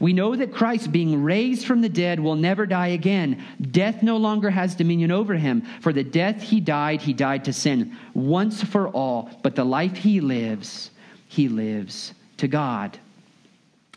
We 0.00 0.12
know 0.12 0.36
that 0.36 0.52
Christ, 0.52 0.92
being 0.92 1.22
raised 1.22 1.66
from 1.66 1.80
the 1.80 1.88
dead, 1.88 2.20
will 2.20 2.36
never 2.36 2.66
die 2.66 2.88
again. 2.88 3.44
Death 3.60 4.02
no 4.02 4.16
longer 4.16 4.50
has 4.50 4.74
dominion 4.74 5.10
over 5.10 5.34
him. 5.34 5.62
For 5.80 5.92
the 5.92 6.04
death 6.04 6.42
he 6.42 6.60
died, 6.60 7.02
he 7.02 7.12
died 7.12 7.44
to 7.44 7.52
sin 7.52 7.96
once 8.14 8.62
for 8.62 8.88
all. 8.88 9.30
But 9.42 9.54
the 9.54 9.64
life 9.64 9.96
he 9.96 10.20
lives, 10.20 10.90
he 11.28 11.48
lives 11.48 12.14
to 12.38 12.48
God. 12.48 12.98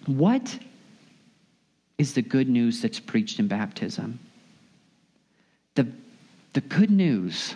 What 0.06 0.60
is 1.98 2.14
the 2.14 2.22
good 2.22 2.50
news 2.50 2.82
that's 2.82 3.00
preached 3.00 3.40
in 3.40 3.48
baptism? 3.48 4.20
The, 5.76 5.88
the 6.54 6.62
good 6.62 6.92
news 6.92 7.56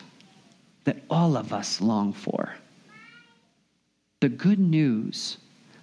that 0.84 0.98
all 1.10 1.38
of 1.38 1.54
us 1.54 1.82
long 1.82 2.14
for. 2.14 2.54
The 4.20 4.30
good 4.30 4.60
news 4.60 5.38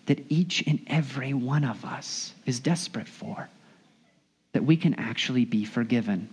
that 0.09 0.25
each 0.31 0.65
and 0.67 0.81
every 0.87 1.35
one 1.35 1.65
of 1.65 1.85
us 1.85 2.33
is 2.47 2.61
desperate 2.61 3.07
for, 3.09 3.49
that 4.53 4.65
we 4.65 4.75
can 4.75 4.95
actually 4.95 5.45
be 5.45 5.67
forgiven. 5.67 6.31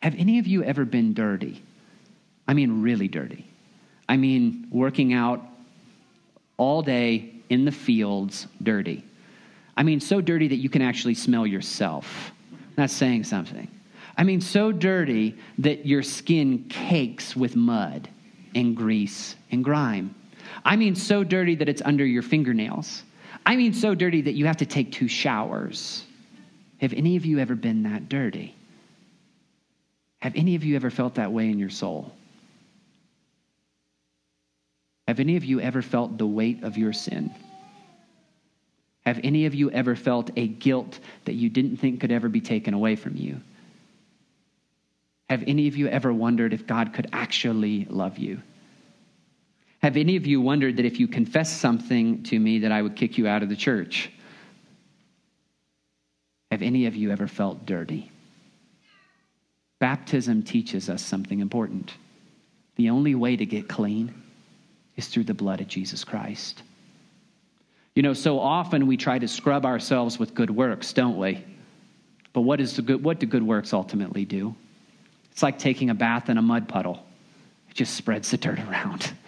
Have 0.00 0.14
any 0.16 0.38
of 0.38 0.46
you 0.46 0.62
ever 0.62 0.84
been 0.84 1.12
dirty? 1.12 1.60
I 2.46 2.54
mean, 2.54 2.82
really 2.82 3.08
dirty. 3.08 3.44
I 4.08 4.16
mean, 4.16 4.68
working 4.70 5.12
out 5.12 5.42
all 6.56 6.82
day 6.82 7.32
in 7.48 7.64
the 7.64 7.72
fields, 7.72 8.46
dirty. 8.62 9.04
I 9.76 9.82
mean, 9.82 9.98
so 9.98 10.20
dirty 10.20 10.46
that 10.48 10.56
you 10.56 10.68
can 10.68 10.82
actually 10.82 11.14
smell 11.14 11.46
yourself. 11.46 12.30
That's 12.76 12.92
saying 12.92 13.24
something. 13.24 13.68
I 14.16 14.22
mean, 14.22 14.40
so 14.40 14.70
dirty 14.70 15.36
that 15.58 15.84
your 15.84 16.04
skin 16.04 16.66
cakes 16.68 17.34
with 17.34 17.56
mud 17.56 18.08
and 18.54 18.76
grease 18.76 19.34
and 19.50 19.64
grime. 19.64 20.14
I 20.64 20.76
mean, 20.76 20.94
so 20.94 21.24
dirty 21.24 21.54
that 21.56 21.68
it's 21.68 21.82
under 21.82 22.04
your 22.04 22.22
fingernails. 22.22 23.02
I 23.46 23.56
mean, 23.56 23.72
so 23.72 23.94
dirty 23.94 24.22
that 24.22 24.32
you 24.32 24.46
have 24.46 24.58
to 24.58 24.66
take 24.66 24.92
two 24.92 25.08
showers. 25.08 26.04
Have 26.80 26.92
any 26.92 27.16
of 27.16 27.26
you 27.26 27.38
ever 27.38 27.54
been 27.54 27.82
that 27.84 28.08
dirty? 28.08 28.54
Have 30.20 30.34
any 30.36 30.54
of 30.54 30.64
you 30.64 30.76
ever 30.76 30.90
felt 30.90 31.14
that 31.14 31.32
way 31.32 31.48
in 31.48 31.58
your 31.58 31.70
soul? 31.70 32.12
Have 35.08 35.18
any 35.18 35.36
of 35.36 35.44
you 35.44 35.60
ever 35.60 35.82
felt 35.82 36.18
the 36.18 36.26
weight 36.26 36.62
of 36.62 36.76
your 36.78 36.92
sin? 36.92 37.34
Have 39.04 39.18
any 39.24 39.46
of 39.46 39.54
you 39.54 39.70
ever 39.70 39.96
felt 39.96 40.30
a 40.36 40.46
guilt 40.46 41.00
that 41.24 41.32
you 41.34 41.48
didn't 41.48 41.78
think 41.78 42.00
could 42.00 42.12
ever 42.12 42.28
be 42.28 42.40
taken 42.40 42.74
away 42.74 42.96
from 42.96 43.16
you? 43.16 43.40
Have 45.28 45.44
any 45.46 45.68
of 45.68 45.76
you 45.76 45.88
ever 45.88 46.12
wondered 46.12 46.52
if 46.52 46.66
God 46.66 46.92
could 46.92 47.08
actually 47.12 47.86
love 47.88 48.18
you? 48.18 48.42
Have 49.82 49.96
any 49.96 50.16
of 50.16 50.26
you 50.26 50.40
wondered 50.40 50.76
that 50.76 50.84
if 50.84 51.00
you 51.00 51.08
confess 51.08 51.50
something 51.50 52.22
to 52.24 52.38
me 52.38 52.60
that 52.60 52.72
I 52.72 52.82
would 52.82 52.96
kick 52.96 53.16
you 53.16 53.26
out 53.26 53.42
of 53.42 53.48
the 53.48 53.56
church? 53.56 54.10
Have 56.50 56.62
any 56.62 56.86
of 56.86 56.94
you 56.94 57.10
ever 57.10 57.26
felt 57.26 57.64
dirty? 57.64 58.10
Baptism 59.78 60.42
teaches 60.42 60.90
us 60.90 61.02
something 61.02 61.40
important. 61.40 61.94
The 62.76 62.90
only 62.90 63.14
way 63.14 63.36
to 63.36 63.46
get 63.46 63.68
clean 63.68 64.12
is 64.96 65.08
through 65.08 65.24
the 65.24 65.34
blood 65.34 65.60
of 65.62 65.68
Jesus 65.68 66.04
Christ. 66.04 66.62
You 67.94 68.02
know, 68.02 68.12
so 68.12 68.38
often 68.38 68.86
we 68.86 68.96
try 68.98 69.18
to 69.18 69.28
scrub 69.28 69.64
ourselves 69.64 70.18
with 70.18 70.34
good 70.34 70.50
works, 70.50 70.92
don't 70.92 71.16
we? 71.16 71.42
But 72.32 72.42
what, 72.42 72.60
is 72.60 72.76
the 72.76 72.82
good, 72.82 73.02
what 73.02 73.18
do 73.18 73.26
good 73.26 73.42
works 73.42 73.72
ultimately 73.72 74.24
do? 74.26 74.54
It's 75.32 75.42
like 75.42 75.58
taking 75.58 75.88
a 75.88 75.94
bath 75.94 76.28
in 76.28 76.36
a 76.36 76.42
mud 76.42 76.68
puddle, 76.68 77.04
it 77.70 77.76
just 77.76 77.94
spreads 77.94 78.30
the 78.30 78.36
dirt 78.36 78.58
around. 78.60 79.12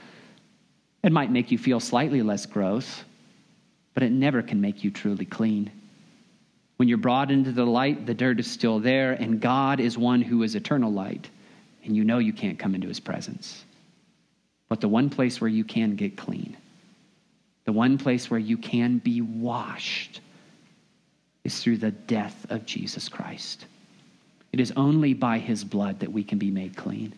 It 1.03 1.13
might 1.13 1.31
make 1.31 1.51
you 1.51 1.59
feel 1.59 1.81
slightly 1.81 2.23
less 2.23 2.47
gross, 2.47 3.03
but 3.95 4.03
it 4.03 4.13
never 4.13 4.43
can 4.43 4.61
make 4.61 4.85
you 4.85 4.91
truly 4.91 5.25
clean. 5.25 5.71
When 6.77 6.89
you're 6.89 6.99
brought 6.99 7.31
into 7.31 7.53
the 7.53 7.65
light, 7.65 8.07
the 8.07 8.15
dirt 8.15 8.41
is 8.41 8.51
still 8.51 8.79
there, 8.79 9.13
and 9.13 9.41
God 9.41 9.81
is 9.81 9.99
one 9.99 10.23
who 10.23 10.43
is 10.43 10.55
eternal 10.55 10.93
light, 10.93 11.29
and 11.85 11.97
you 11.97 12.05
know 12.05 12.19
you 12.19 12.33
can't 12.33 12.59
come 12.59 12.75
into 12.75 12.89
his 12.89 13.01
presence. 13.01 13.65
But 14.69 14.81
the 14.81 14.89
one 14.89 15.11
place 15.11 15.41
where 15.41 15.51
you 15.51 15.65
can 15.65 15.97
get 15.97 16.17
clean, 16.17 16.57
the 17.65 17.73
one 17.73 17.99
place 17.99 18.31
where 18.31 18.41
you 18.41 18.57
can 18.57 18.99
be 18.99 19.21
washed, 19.21 20.21
is 21.45 21.61
through 21.61 21.79
the 21.79 21.91
death 21.91 22.47
of 22.51 22.65
Jesus 22.65 23.09
Christ. 23.09 23.67
It 24.53 24.61
is 24.61 24.73
only 24.77 25.15
by 25.15 25.39
his 25.39 25.65
blood 25.65 26.01
that 26.01 26.13
we 26.13 26.23
can 26.23 26.39
be 26.39 26.51
made 26.51 26.77
clean. 26.77 27.15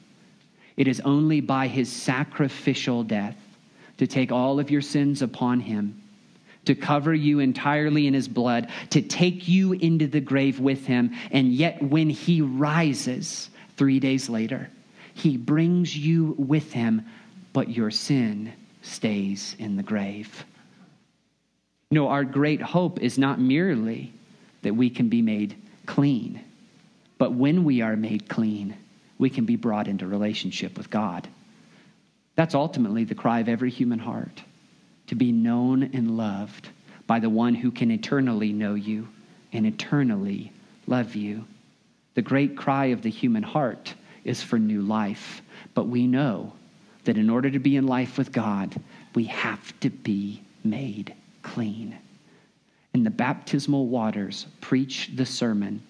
It 0.76 0.88
is 0.88 1.00
only 1.00 1.40
by 1.40 1.68
his 1.68 1.92
sacrificial 1.92 3.04
death 3.04 3.36
to 3.98 4.06
take 4.06 4.32
all 4.32 4.58
of 4.58 4.70
your 4.70 4.82
sins 4.82 5.22
upon 5.22 5.60
him, 5.60 6.00
to 6.64 6.74
cover 6.74 7.14
you 7.14 7.40
entirely 7.40 8.06
in 8.06 8.14
his 8.14 8.28
blood, 8.28 8.68
to 8.90 9.02
take 9.02 9.48
you 9.48 9.72
into 9.72 10.06
the 10.06 10.20
grave 10.20 10.60
with 10.60 10.86
him. 10.86 11.14
And 11.30 11.52
yet, 11.52 11.82
when 11.82 12.10
he 12.10 12.40
rises 12.40 13.50
three 13.76 14.00
days 14.00 14.28
later, 14.28 14.70
He 15.14 15.36
brings 15.36 15.96
you 15.96 16.34
with 16.38 16.72
him, 16.72 17.02
but 17.52 17.70
your 17.70 17.90
sin 17.90 18.52
stays 18.82 19.54
in 19.58 19.76
the 19.76 19.82
grave. 19.82 20.44
No, 21.90 22.08
our 22.08 22.24
great 22.24 22.60
hope 22.60 23.00
is 23.00 23.18
not 23.18 23.40
merely 23.40 24.12
that 24.62 24.74
we 24.74 24.90
can 24.90 25.08
be 25.08 25.22
made 25.22 25.54
clean, 25.86 26.40
but 27.18 27.32
when 27.32 27.64
we 27.64 27.80
are 27.80 27.96
made 27.96 28.28
clean, 28.28 28.76
we 29.18 29.30
can 29.30 29.44
be 29.44 29.56
brought 29.56 29.86
into 29.86 30.06
relationship 30.06 30.76
with 30.76 30.90
God. 30.90 31.28
That's 32.36 32.54
ultimately 32.54 33.04
the 33.04 33.14
cry 33.14 33.40
of 33.40 33.48
every 33.48 33.70
human 33.70 33.98
heart 33.98 34.42
to 35.06 35.14
be 35.14 35.32
known 35.32 35.82
and 35.82 36.16
loved 36.16 36.68
by 37.06 37.20
the 37.20 37.30
one 37.30 37.54
who 37.54 37.70
can 37.70 37.90
eternally 37.90 38.52
know 38.52 38.74
you 38.74 39.08
and 39.52 39.66
eternally 39.66 40.52
love 40.86 41.14
you. 41.14 41.44
The 42.14 42.22
great 42.22 42.56
cry 42.56 42.86
of 42.86 43.02
the 43.02 43.10
human 43.10 43.42
heart 43.42 43.94
is 44.24 44.42
for 44.42 44.58
new 44.58 44.82
life, 44.82 45.42
but 45.74 45.88
we 45.88 46.06
know 46.06 46.52
that 47.04 47.18
in 47.18 47.28
order 47.28 47.50
to 47.50 47.58
be 47.58 47.76
in 47.76 47.86
life 47.86 48.16
with 48.16 48.32
God, 48.32 48.74
we 49.14 49.24
have 49.24 49.78
to 49.80 49.90
be 49.90 50.42
made 50.64 51.14
clean. 51.42 51.96
And 52.94 53.04
the 53.04 53.10
baptismal 53.10 53.88
waters 53.88 54.46
preach 54.60 55.10
the 55.14 55.26
sermon 55.26 55.82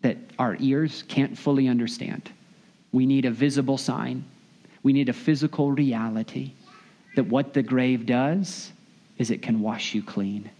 that 0.00 0.16
our 0.38 0.56
ears 0.58 1.04
can't 1.08 1.36
fully 1.36 1.68
understand. 1.68 2.30
We 2.92 3.06
need 3.06 3.24
a 3.24 3.30
visible 3.30 3.78
sign, 3.78 4.24
we 4.88 4.94
need 4.94 5.10
a 5.10 5.12
physical 5.12 5.70
reality 5.70 6.50
that 7.14 7.24
what 7.24 7.52
the 7.52 7.62
grave 7.62 8.06
does 8.06 8.72
is 9.18 9.30
it 9.30 9.42
can 9.42 9.60
wash 9.60 9.92
you 9.92 10.02
clean. 10.02 10.50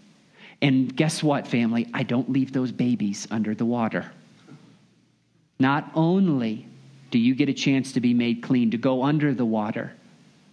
And 0.60 0.94
guess 0.94 1.22
what, 1.22 1.46
family? 1.46 1.88
I 1.94 2.02
don't 2.02 2.30
leave 2.30 2.52
those 2.52 2.70
babies 2.70 3.26
under 3.30 3.54
the 3.54 3.64
water. 3.64 4.12
Not 5.58 5.90
only 5.94 6.68
do 7.10 7.18
you 7.18 7.34
get 7.34 7.48
a 7.48 7.54
chance 7.54 7.92
to 7.92 8.02
be 8.02 8.12
made 8.12 8.42
clean, 8.42 8.70
to 8.72 8.76
go 8.76 9.02
under 9.02 9.32
the 9.32 9.46
water, 9.46 9.94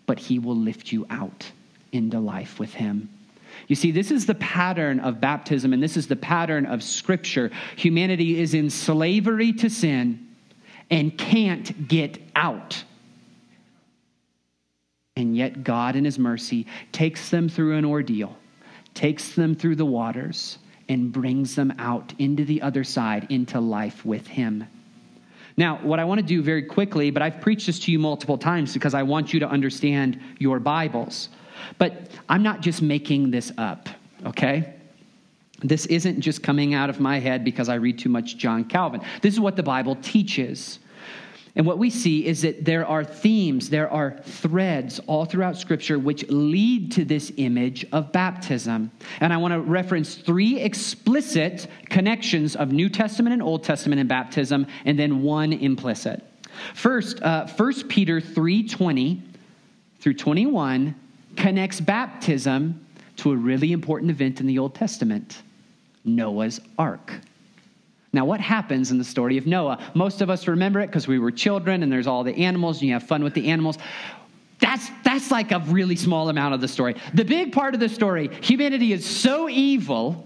but 0.06 0.20
He 0.20 0.40
will 0.40 0.56
lift 0.56 0.94
you 0.94 1.06
out 1.10 1.52
into 1.92 2.18
life 2.18 2.58
with 2.60 2.74
Him. 2.74 3.10
You 3.68 3.76
see, 3.76 3.92
this 3.92 4.10
is 4.10 4.26
the 4.26 4.36
pattern 4.36 5.02
of 5.02 5.20
baptism, 5.20 5.74
and 5.74 5.84
this 5.84 5.98
is 5.98 6.08
the 6.08 6.16
pattern 6.16 6.66
of 6.66 6.82
Scripture. 6.82 7.52
Humanity 7.76 8.40
is 8.40 8.54
in 8.54 8.70
slavery 8.70 9.52
to 9.52 9.70
sin 9.70 10.30
and 10.90 11.18
can't 11.18 11.90
get 11.90 12.22
out. 12.38 12.86
And 15.16 15.36
yet, 15.36 15.64
God, 15.64 15.96
in 15.96 16.04
His 16.04 16.20
mercy, 16.20 16.68
takes 16.92 17.30
them 17.30 17.48
through 17.48 17.78
an 17.78 17.86
ordeal, 17.86 18.36
takes 18.94 19.34
them 19.34 19.56
through 19.56 19.76
the 19.76 19.86
waters, 19.86 20.58
and 20.90 21.12
brings 21.12 21.56
them 21.56 21.74
out 21.80 22.14
into 22.20 22.44
the 22.46 22.62
other 22.62 22.84
side, 22.84 23.28
into 23.30 23.60
life 23.60 24.06
with 24.06 24.28
Him. 24.28 24.66
Now, 25.58 25.78
what 25.78 26.00
I 26.00 26.04
want 26.04 26.20
to 26.20 26.26
do 26.26 26.42
very 26.42 26.64
quickly, 26.64 27.12
but 27.12 27.22
I've 27.22 27.40
preached 27.40 27.68
this 27.68 27.80
to 27.80 27.92
you 27.92 27.98
multiple 27.98 28.38
times 28.38 28.74
because 28.74 28.94
I 28.94 29.04
want 29.04 29.34
you 29.34 29.40
to 29.40 29.48
understand 29.48 30.20
your 30.38 30.60
Bibles. 30.60 31.30
But 31.78 32.10
I'm 32.28 32.44
not 32.44 32.60
just 32.60 32.82
making 32.82 33.32
this 33.32 33.52
up, 33.58 33.88
okay? 34.26 34.74
This 35.62 35.86
isn't 35.86 36.20
just 36.20 36.44
coming 36.44 36.74
out 36.74 36.90
of 36.90 37.00
my 37.00 37.20
head 37.20 37.46
because 37.46 37.70
I 37.70 37.76
read 37.76 37.98
too 37.98 38.10
much 38.10 38.38
John 38.38 38.66
Calvin. 38.66 39.02
This 39.22 39.34
is 39.34 39.40
what 39.40 39.56
the 39.56 39.64
Bible 39.64 39.96
teaches. 39.96 40.80
And 41.56 41.66
what 41.66 41.78
we 41.78 41.90
see 41.90 42.26
is 42.26 42.42
that 42.42 42.66
there 42.66 42.86
are 42.86 43.04
themes, 43.04 43.70
there 43.70 43.90
are 43.90 44.20
threads 44.24 45.00
all 45.08 45.24
throughout 45.24 45.58
Scripture 45.58 45.98
which 45.98 46.28
lead 46.28 46.92
to 46.94 47.06
this 47.06 47.32
image 47.38 47.86
of 47.94 48.12
baptism. 48.12 48.92
And 49.22 49.32
I 49.32 49.38
want 49.38 49.54
to 49.54 49.62
reference 49.62 50.16
three 50.16 50.60
explicit 50.60 51.68
connections 51.90 52.58
of 52.58 52.74
New 52.74 52.90
Testament 52.90 53.34
and 53.34 53.42
Old 53.42 53.64
Testament 53.64 54.02
and 54.02 54.10
baptism, 54.10 54.68
and 54.84 55.00
then 55.00 55.22
one 55.22 55.54
implicit. 55.54 56.24
First, 56.74 57.22
uh, 57.22 57.48
1 57.48 57.88
Peter 57.88 58.20
3.20 58.20 59.22
through 60.00 60.14
21 60.14 60.94
connects 61.38 61.80
baptism 61.80 62.86
to 63.18 63.32
a 63.32 63.36
really 63.36 63.72
important 63.72 64.12
event 64.12 64.42
in 64.42 64.48
the 64.48 64.60
Old 64.60 64.76
Testament, 64.76 65.42
Noah's 66.04 66.60
Ark. 66.78 67.14
Now, 68.16 68.24
what 68.24 68.40
happens 68.40 68.92
in 68.92 68.98
the 68.98 69.04
story 69.04 69.38
of 69.38 69.46
Noah? 69.46 69.78
Most 69.94 70.22
of 70.22 70.30
us 70.30 70.48
remember 70.48 70.80
it 70.80 70.88
because 70.88 71.06
we 71.06 71.20
were 71.20 71.32
children 71.32 71.84
and 71.84 71.92
there's 71.92 72.08
all 72.08 72.24
the 72.24 72.34
animals 72.34 72.78
and 72.78 72.88
you 72.88 72.94
have 72.94 73.04
fun 73.04 73.26
with 73.26 73.34
the 73.34 73.50
animals. 73.50 73.78
That's, 74.60 74.90
that's 75.04 75.32
like 75.32 75.52
a 75.52 75.60
really 75.60 75.98
small 75.98 76.30
amount 76.30 76.54
of 76.54 76.62
the 76.62 76.68
story. 76.70 76.96
The 77.14 77.26
big 77.26 77.52
part 77.52 77.74
of 77.74 77.82
the 77.82 77.90
story 77.90 78.30
humanity 78.42 78.94
is 78.94 79.06
so 79.06 79.50
evil, 79.50 80.26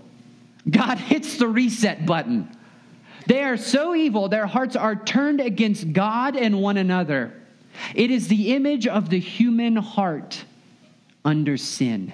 God 0.69 0.97
hits 0.99 1.37
the 1.37 1.47
reset 1.47 2.05
button. 2.05 2.55
They 3.25 3.43
are 3.43 3.57
so 3.57 3.95
evil, 3.95 4.29
their 4.29 4.45
hearts 4.45 4.75
are 4.75 4.95
turned 4.95 5.41
against 5.41 5.91
God 5.91 6.35
and 6.35 6.61
one 6.61 6.77
another. 6.77 7.33
It 7.95 8.11
is 8.11 8.27
the 8.27 8.53
image 8.53 8.85
of 8.85 9.09
the 9.09 9.19
human 9.19 9.77
heart 9.77 10.43
under 11.25 11.57
sin. 11.57 12.13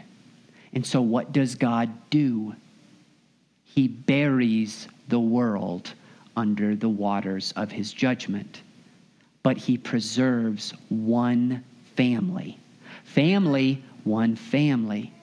And 0.71 0.85
so, 0.85 1.01
what 1.01 1.33
does 1.33 1.55
God 1.55 1.91
do? 2.09 2.55
He 3.65 3.89
buries 3.89 4.87
the 5.07 5.19
world 5.19 5.93
under 6.35 6.75
the 6.75 6.89
waters 6.89 7.53
of 7.55 7.71
his 7.71 7.93
judgment. 7.93 8.61
But 9.43 9.57
he 9.57 9.77
preserves 9.77 10.73
one 10.89 11.63
family. 11.95 12.59
Family, 13.03 13.83
one 14.03 14.35
family, 14.35 15.13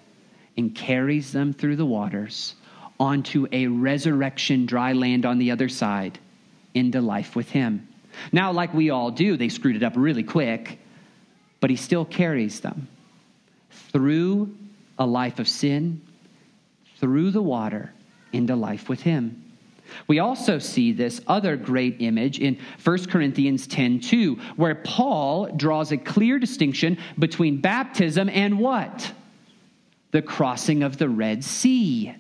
and 0.56 0.74
carries 0.74 1.32
them 1.32 1.52
through 1.52 1.76
the 1.76 1.86
waters 1.86 2.54
onto 3.00 3.46
a 3.52 3.66
resurrection 3.66 4.66
dry 4.66 4.92
land 4.92 5.26
on 5.26 5.38
the 5.38 5.50
other 5.50 5.68
side 5.68 6.18
into 6.74 7.00
life 7.00 7.34
with 7.34 7.50
him. 7.50 7.88
Now, 8.30 8.52
like 8.52 8.72
we 8.72 8.90
all 8.90 9.10
do, 9.10 9.36
they 9.36 9.48
screwed 9.48 9.76
it 9.76 9.82
up 9.82 9.94
really 9.96 10.22
quick, 10.22 10.78
but 11.60 11.70
he 11.70 11.76
still 11.76 12.04
carries 12.04 12.60
them 12.60 12.88
through 13.70 14.54
a 14.98 15.06
life 15.06 15.38
of 15.38 15.48
sin, 15.48 16.00
through 16.98 17.30
the 17.30 17.42
water, 17.42 17.92
into 18.32 18.54
life 18.54 18.88
with 18.88 19.00
him. 19.00 19.51
We 20.06 20.18
also 20.18 20.58
see 20.58 20.92
this 20.92 21.20
other 21.26 21.56
great 21.56 21.96
image 22.00 22.38
in 22.38 22.58
1 22.82 23.06
Corinthians 23.06 23.66
10 23.66 24.00
2, 24.00 24.34
where 24.56 24.76
Paul 24.76 25.46
draws 25.56 25.92
a 25.92 25.96
clear 25.96 26.38
distinction 26.38 26.98
between 27.18 27.60
baptism 27.60 28.28
and 28.28 28.58
what? 28.58 29.12
The 30.10 30.22
crossing 30.22 30.82
of 30.82 30.98
the 30.98 31.08
Red 31.08 31.42
Sea. 31.44 32.14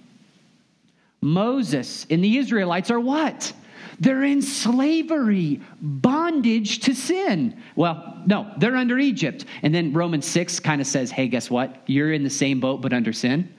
Moses 1.20 2.06
and 2.10 2.22
the 2.22 2.38
Israelites 2.38 2.90
are 2.90 3.00
what? 3.00 3.52
They're 4.00 4.24
in 4.24 4.42
slavery, 4.42 5.60
bondage 5.80 6.80
to 6.80 6.94
sin. 6.94 7.60
Well, 7.76 8.22
no, 8.26 8.52
they're 8.58 8.76
under 8.76 8.98
Egypt. 8.98 9.44
And 9.62 9.72
then 9.72 9.92
Romans 9.92 10.26
6 10.26 10.58
kind 10.60 10.80
of 10.80 10.86
says, 10.88 11.10
hey, 11.10 11.28
guess 11.28 11.50
what? 11.50 11.82
You're 11.86 12.12
in 12.12 12.24
the 12.24 12.30
same 12.30 12.58
boat, 12.58 12.80
but 12.80 12.92
under 12.92 13.12
sin. 13.12 13.54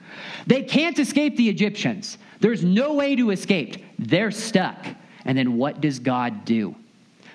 They 0.46 0.62
can't 0.62 0.98
escape 0.98 1.36
the 1.36 1.48
Egyptians. 1.48 2.18
There's 2.40 2.62
no 2.62 2.92
way 2.92 3.16
to 3.16 3.30
escape. 3.30 3.82
They're 4.08 4.30
stuck. 4.30 4.86
And 5.24 5.36
then 5.36 5.56
what 5.56 5.80
does 5.80 5.98
God 5.98 6.44
do? 6.44 6.76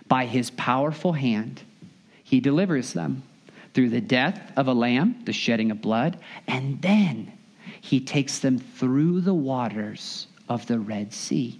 By 0.07 0.25
his 0.25 0.51
powerful 0.51 1.13
hand, 1.13 1.63
he 2.23 2.39
delivers 2.39 2.93
them 2.93 3.23
through 3.73 3.89
the 3.89 4.01
death 4.01 4.51
of 4.55 4.67
a 4.67 4.73
lamb, 4.73 5.21
the 5.25 5.33
shedding 5.33 5.71
of 5.71 5.81
blood, 5.81 6.17
and 6.47 6.81
then 6.81 7.31
he 7.81 7.99
takes 7.99 8.39
them 8.39 8.57
through 8.57 9.21
the 9.21 9.33
waters 9.33 10.27
of 10.47 10.65
the 10.67 10.79
Red 10.79 11.13
Sea. 11.13 11.59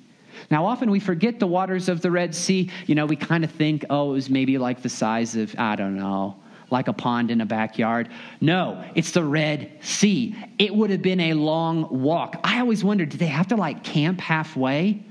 Now, 0.50 0.66
often 0.66 0.90
we 0.92 1.00
forget 1.00 1.40
the 1.40 1.48
waters 1.48 1.90
of 1.90 2.02
the 2.02 2.12
Red 2.12 2.34
Sea. 2.34 2.70
You 2.86 2.96
know, 2.96 3.06
we 3.06 3.16
kind 3.16 3.44
of 3.44 3.52
think, 3.52 3.86
oh, 3.90 4.12
it 4.12 4.14
was 4.14 4.30
maybe 4.30 4.58
like 4.58 4.82
the 4.82 4.90
size 4.90 5.36
of, 5.36 5.56
I 5.58 5.76
don't 5.76 5.98
know, 5.98 6.36
like 6.72 6.88
a 6.88 6.94
pond 6.94 7.32
in 7.32 7.42
a 7.42 7.46
backyard. 7.46 8.10
No, 8.42 8.84
it's 8.96 9.12
the 9.12 9.24
Red 9.24 9.72
Sea. 9.82 10.36
It 10.58 10.74
would 10.74 10.90
have 10.90 11.02
been 11.02 11.20
a 11.20 11.34
long 11.34 12.02
walk. 12.02 12.40
I 12.44 12.60
always 12.60 12.84
wondered, 12.84 13.10
did 13.10 13.20
they 13.20 13.28
have 13.28 13.48
to 13.48 13.56
like 13.56 13.84
camp 13.84 14.20
halfway? 14.20 15.04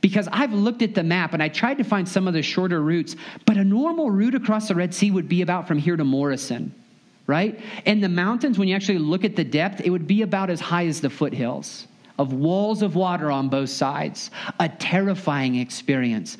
Because 0.00 0.28
I've 0.32 0.52
looked 0.52 0.82
at 0.82 0.94
the 0.94 1.02
map 1.04 1.32
and 1.32 1.42
I 1.42 1.48
tried 1.48 1.78
to 1.78 1.84
find 1.84 2.08
some 2.08 2.26
of 2.26 2.34
the 2.34 2.42
shorter 2.42 2.82
routes, 2.82 3.14
but 3.46 3.56
a 3.56 3.64
normal 3.64 4.10
route 4.10 4.34
across 4.34 4.68
the 4.68 4.74
Red 4.74 4.92
Sea 4.92 5.10
would 5.10 5.28
be 5.28 5.42
about 5.42 5.68
from 5.68 5.78
here 5.78 5.96
to 5.96 6.04
Morrison, 6.04 6.74
right? 7.26 7.60
And 7.86 8.02
the 8.02 8.08
mountains, 8.08 8.58
when 8.58 8.66
you 8.66 8.74
actually 8.74 8.98
look 8.98 9.24
at 9.24 9.36
the 9.36 9.44
depth, 9.44 9.80
it 9.80 9.90
would 9.90 10.08
be 10.08 10.22
about 10.22 10.50
as 10.50 10.60
high 10.60 10.86
as 10.86 11.00
the 11.00 11.10
foothills 11.10 11.86
of 12.18 12.32
walls 12.32 12.82
of 12.82 12.94
water 12.94 13.30
on 13.30 13.48
both 13.48 13.70
sides. 13.70 14.30
A 14.60 14.68
terrifying 14.68 15.56
experience. 15.56 16.36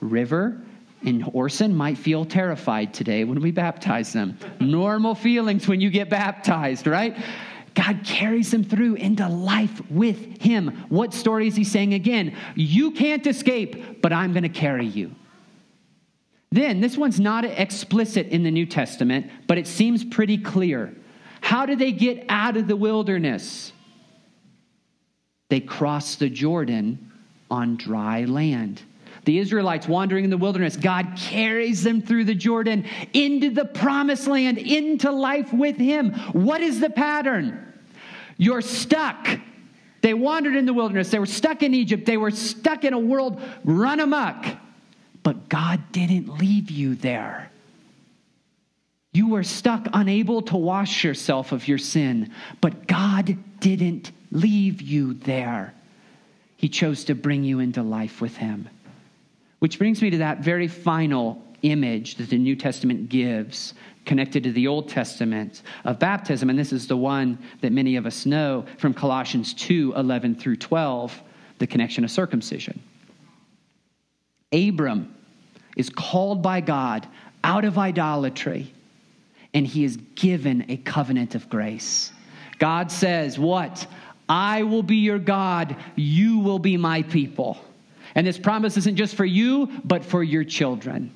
River, 0.00 0.60
and 1.06 1.28
Orson 1.32 1.74
might 1.74 1.96
feel 1.96 2.24
terrified 2.24 2.92
today 2.92 3.24
when 3.24 3.40
we 3.40 3.52
baptize 3.52 4.12
them. 4.12 4.36
Normal 4.60 5.14
feelings 5.14 5.68
when 5.68 5.80
you 5.80 5.88
get 5.88 6.10
baptized, 6.10 6.86
right? 6.86 7.16
God 7.74 8.00
carries 8.04 8.50
them 8.50 8.64
through 8.64 8.94
into 8.96 9.28
life 9.28 9.80
with 9.90 10.42
Him. 10.42 10.84
What 10.88 11.14
story 11.14 11.46
is 11.46 11.54
He 11.54 11.64
saying 11.64 11.94
again? 11.94 12.36
You 12.54 12.90
can't 12.90 13.26
escape, 13.26 14.02
but 14.02 14.12
I'm 14.12 14.32
going 14.32 14.42
to 14.42 14.48
carry 14.48 14.86
you. 14.86 15.14
Then, 16.50 16.80
this 16.80 16.96
one's 16.96 17.20
not 17.20 17.44
explicit 17.44 18.28
in 18.28 18.42
the 18.42 18.50
New 18.50 18.66
Testament, 18.66 19.30
but 19.46 19.58
it 19.58 19.66
seems 19.66 20.04
pretty 20.04 20.38
clear. 20.38 20.94
How 21.40 21.66
do 21.66 21.76
they 21.76 21.92
get 21.92 22.24
out 22.28 22.56
of 22.56 22.66
the 22.66 22.76
wilderness? 22.76 23.72
They 25.50 25.60
cross 25.60 26.16
the 26.16 26.30
Jordan 26.30 27.12
on 27.50 27.76
dry 27.76 28.24
land. 28.24 28.82
The 29.26 29.40
Israelites 29.40 29.88
wandering 29.88 30.22
in 30.22 30.30
the 30.30 30.38
wilderness, 30.38 30.76
God 30.76 31.14
carries 31.16 31.82
them 31.82 32.00
through 32.00 32.24
the 32.24 32.34
Jordan 32.34 32.84
into 33.12 33.50
the 33.50 33.64
promised 33.64 34.28
land, 34.28 34.56
into 34.56 35.10
life 35.10 35.52
with 35.52 35.76
Him. 35.76 36.12
What 36.32 36.62
is 36.62 36.78
the 36.78 36.90
pattern? 36.90 37.74
You're 38.36 38.60
stuck. 38.60 39.28
They 40.00 40.14
wandered 40.14 40.54
in 40.54 40.64
the 40.64 40.72
wilderness. 40.72 41.10
They 41.10 41.18
were 41.18 41.26
stuck 41.26 41.64
in 41.64 41.74
Egypt. 41.74 42.06
They 42.06 42.16
were 42.16 42.30
stuck 42.30 42.84
in 42.84 42.92
a 42.92 42.98
world 43.00 43.42
run 43.64 43.98
amok. 43.98 44.46
But 45.24 45.48
God 45.48 45.82
didn't 45.90 46.38
leave 46.38 46.70
you 46.70 46.94
there. 46.94 47.50
You 49.12 49.30
were 49.30 49.42
stuck, 49.42 49.88
unable 49.92 50.42
to 50.42 50.56
wash 50.56 51.02
yourself 51.02 51.50
of 51.50 51.66
your 51.66 51.78
sin, 51.78 52.30
but 52.60 52.86
God 52.86 53.36
didn't 53.58 54.12
leave 54.30 54.80
you 54.80 55.14
there. 55.14 55.74
He 56.56 56.68
chose 56.68 57.04
to 57.06 57.16
bring 57.16 57.42
you 57.42 57.58
into 57.58 57.82
life 57.82 58.20
with 58.20 58.36
Him. 58.36 58.68
Which 59.58 59.78
brings 59.78 60.02
me 60.02 60.10
to 60.10 60.18
that 60.18 60.40
very 60.40 60.68
final 60.68 61.42
image 61.62 62.16
that 62.16 62.30
the 62.30 62.38
New 62.38 62.56
Testament 62.56 63.08
gives 63.08 63.74
connected 64.04 64.44
to 64.44 64.52
the 64.52 64.68
Old 64.68 64.88
Testament 64.88 65.62
of 65.84 65.98
baptism. 65.98 66.48
And 66.48 66.58
this 66.58 66.72
is 66.72 66.86
the 66.86 66.96
one 66.96 67.38
that 67.60 67.72
many 67.72 67.96
of 67.96 68.06
us 68.06 68.24
know 68.24 68.64
from 68.78 68.94
Colossians 68.94 69.52
2 69.54 69.94
11 69.96 70.36
through 70.36 70.56
12, 70.56 71.22
the 71.58 71.66
connection 71.66 72.04
of 72.04 72.10
circumcision. 72.10 72.80
Abram 74.52 75.14
is 75.76 75.90
called 75.90 76.42
by 76.42 76.60
God 76.60 77.06
out 77.42 77.64
of 77.64 77.78
idolatry 77.78 78.72
and 79.52 79.66
he 79.66 79.84
is 79.84 79.96
given 80.14 80.66
a 80.68 80.76
covenant 80.76 81.34
of 81.34 81.48
grace. 81.48 82.12
God 82.58 82.90
says, 82.92 83.38
What? 83.38 83.86
I 84.28 84.64
will 84.64 84.82
be 84.82 84.96
your 84.96 85.20
God, 85.20 85.76
you 85.94 86.40
will 86.40 86.58
be 86.58 86.76
my 86.76 87.02
people. 87.02 87.58
And 88.16 88.26
this 88.26 88.38
promise 88.38 88.76
isn't 88.78 88.96
just 88.96 89.14
for 89.14 89.26
you, 89.26 89.70
but 89.84 90.04
for 90.04 90.24
your 90.24 90.42
children. 90.42 91.12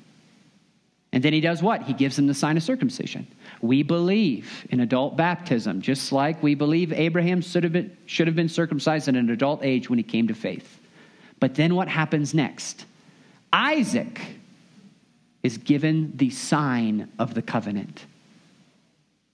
And 1.11 1.21
then 1.21 1.33
he 1.33 1.41
does 1.41 1.61
what? 1.61 1.83
He 1.83 1.93
gives 1.93 2.15
them 2.15 2.27
the 2.27 2.33
sign 2.33 2.55
of 2.55 2.63
circumcision. 2.63 3.27
We 3.59 3.83
believe 3.83 4.65
in 4.69 4.79
adult 4.79 5.17
baptism, 5.17 5.81
just 5.81 6.11
like 6.11 6.41
we 6.41 6.55
believe 6.55 6.93
Abraham 6.93 7.41
should 7.41 7.63
have 7.63 7.73
been, 7.73 7.97
should 8.05 8.27
have 8.27 8.35
been 8.35 8.47
circumcised 8.47 9.09
at 9.09 9.15
an 9.15 9.29
adult 9.29 9.63
age 9.63 9.89
when 9.89 9.99
he 9.99 10.03
came 10.03 10.27
to 10.27 10.33
faith. 10.33 10.79
But 11.39 11.55
then 11.55 11.75
what 11.75 11.89
happens 11.89 12.33
next? 12.33 12.85
Isaac 13.51 14.21
is 15.43 15.57
given 15.57 16.13
the 16.15 16.29
sign 16.29 17.09
of 17.17 17.33
the 17.33 17.41
covenant 17.41 18.05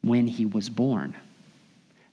when 0.02 0.26
he 0.26 0.46
was 0.46 0.70
born. 0.70 1.16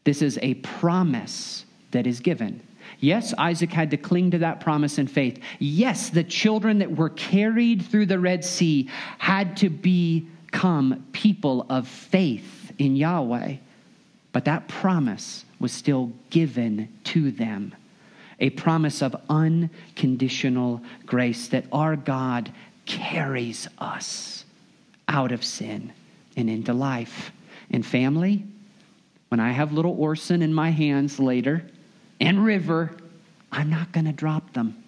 This 0.02 0.20
is 0.20 0.38
a 0.42 0.54
promise 0.54 1.64
that 1.92 2.08
is 2.08 2.18
given. 2.20 2.60
Yes, 3.04 3.34
Isaac 3.36 3.70
had 3.70 3.90
to 3.90 3.98
cling 3.98 4.30
to 4.30 4.38
that 4.38 4.60
promise 4.60 4.96
in 4.96 5.08
faith. 5.08 5.38
Yes, 5.58 6.08
the 6.08 6.24
children 6.24 6.78
that 6.78 6.96
were 6.96 7.10
carried 7.10 7.84
through 7.84 8.06
the 8.06 8.18
Red 8.18 8.42
Sea 8.46 8.88
had 9.18 9.58
to 9.58 9.68
become 9.68 11.06
people 11.12 11.66
of 11.68 11.86
faith 11.86 12.72
in 12.78 12.96
Yahweh. 12.96 13.56
But 14.32 14.46
that 14.46 14.68
promise 14.68 15.44
was 15.60 15.70
still 15.70 16.12
given 16.30 16.88
to 17.04 17.30
them 17.30 17.74
a 18.40 18.48
promise 18.48 19.02
of 19.02 19.14
unconditional 19.28 20.80
grace 21.04 21.48
that 21.48 21.66
our 21.72 21.96
God 21.96 22.50
carries 22.86 23.68
us 23.76 24.46
out 25.08 25.30
of 25.30 25.44
sin 25.44 25.92
and 26.38 26.48
into 26.48 26.72
life. 26.72 27.32
And 27.70 27.84
family, 27.84 28.46
when 29.28 29.40
I 29.40 29.52
have 29.52 29.72
little 29.72 29.92
Orson 29.92 30.40
in 30.40 30.54
my 30.54 30.70
hands 30.70 31.20
later 31.20 31.66
and 32.20 32.44
River, 32.44 32.90
I'm 33.50 33.70
not 33.70 33.92
going 33.92 34.06
to 34.06 34.12
drop 34.12 34.52
them. 34.52 34.82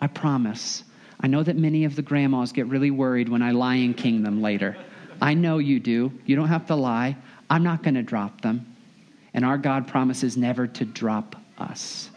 I 0.00 0.06
promise. 0.06 0.84
I 1.20 1.26
know 1.26 1.42
that 1.42 1.56
many 1.56 1.84
of 1.84 1.96
the 1.96 2.02
grandmas 2.02 2.52
get 2.52 2.66
really 2.66 2.90
worried 2.90 3.28
when 3.28 3.42
I 3.42 3.50
Lion 3.50 3.94
King 3.94 4.22
them 4.22 4.40
later. 4.40 4.76
I 5.20 5.34
know 5.34 5.58
you 5.58 5.80
do. 5.80 6.12
You 6.24 6.36
don't 6.36 6.48
have 6.48 6.66
to 6.66 6.76
lie. 6.76 7.16
I'm 7.50 7.64
not 7.64 7.82
going 7.82 7.94
to 7.94 8.02
drop 8.02 8.40
them. 8.40 8.76
And 9.34 9.44
our 9.44 9.58
God 9.58 9.88
promises 9.88 10.36
never 10.36 10.66
to 10.66 10.84
drop 10.84 11.36
us. 11.58 12.10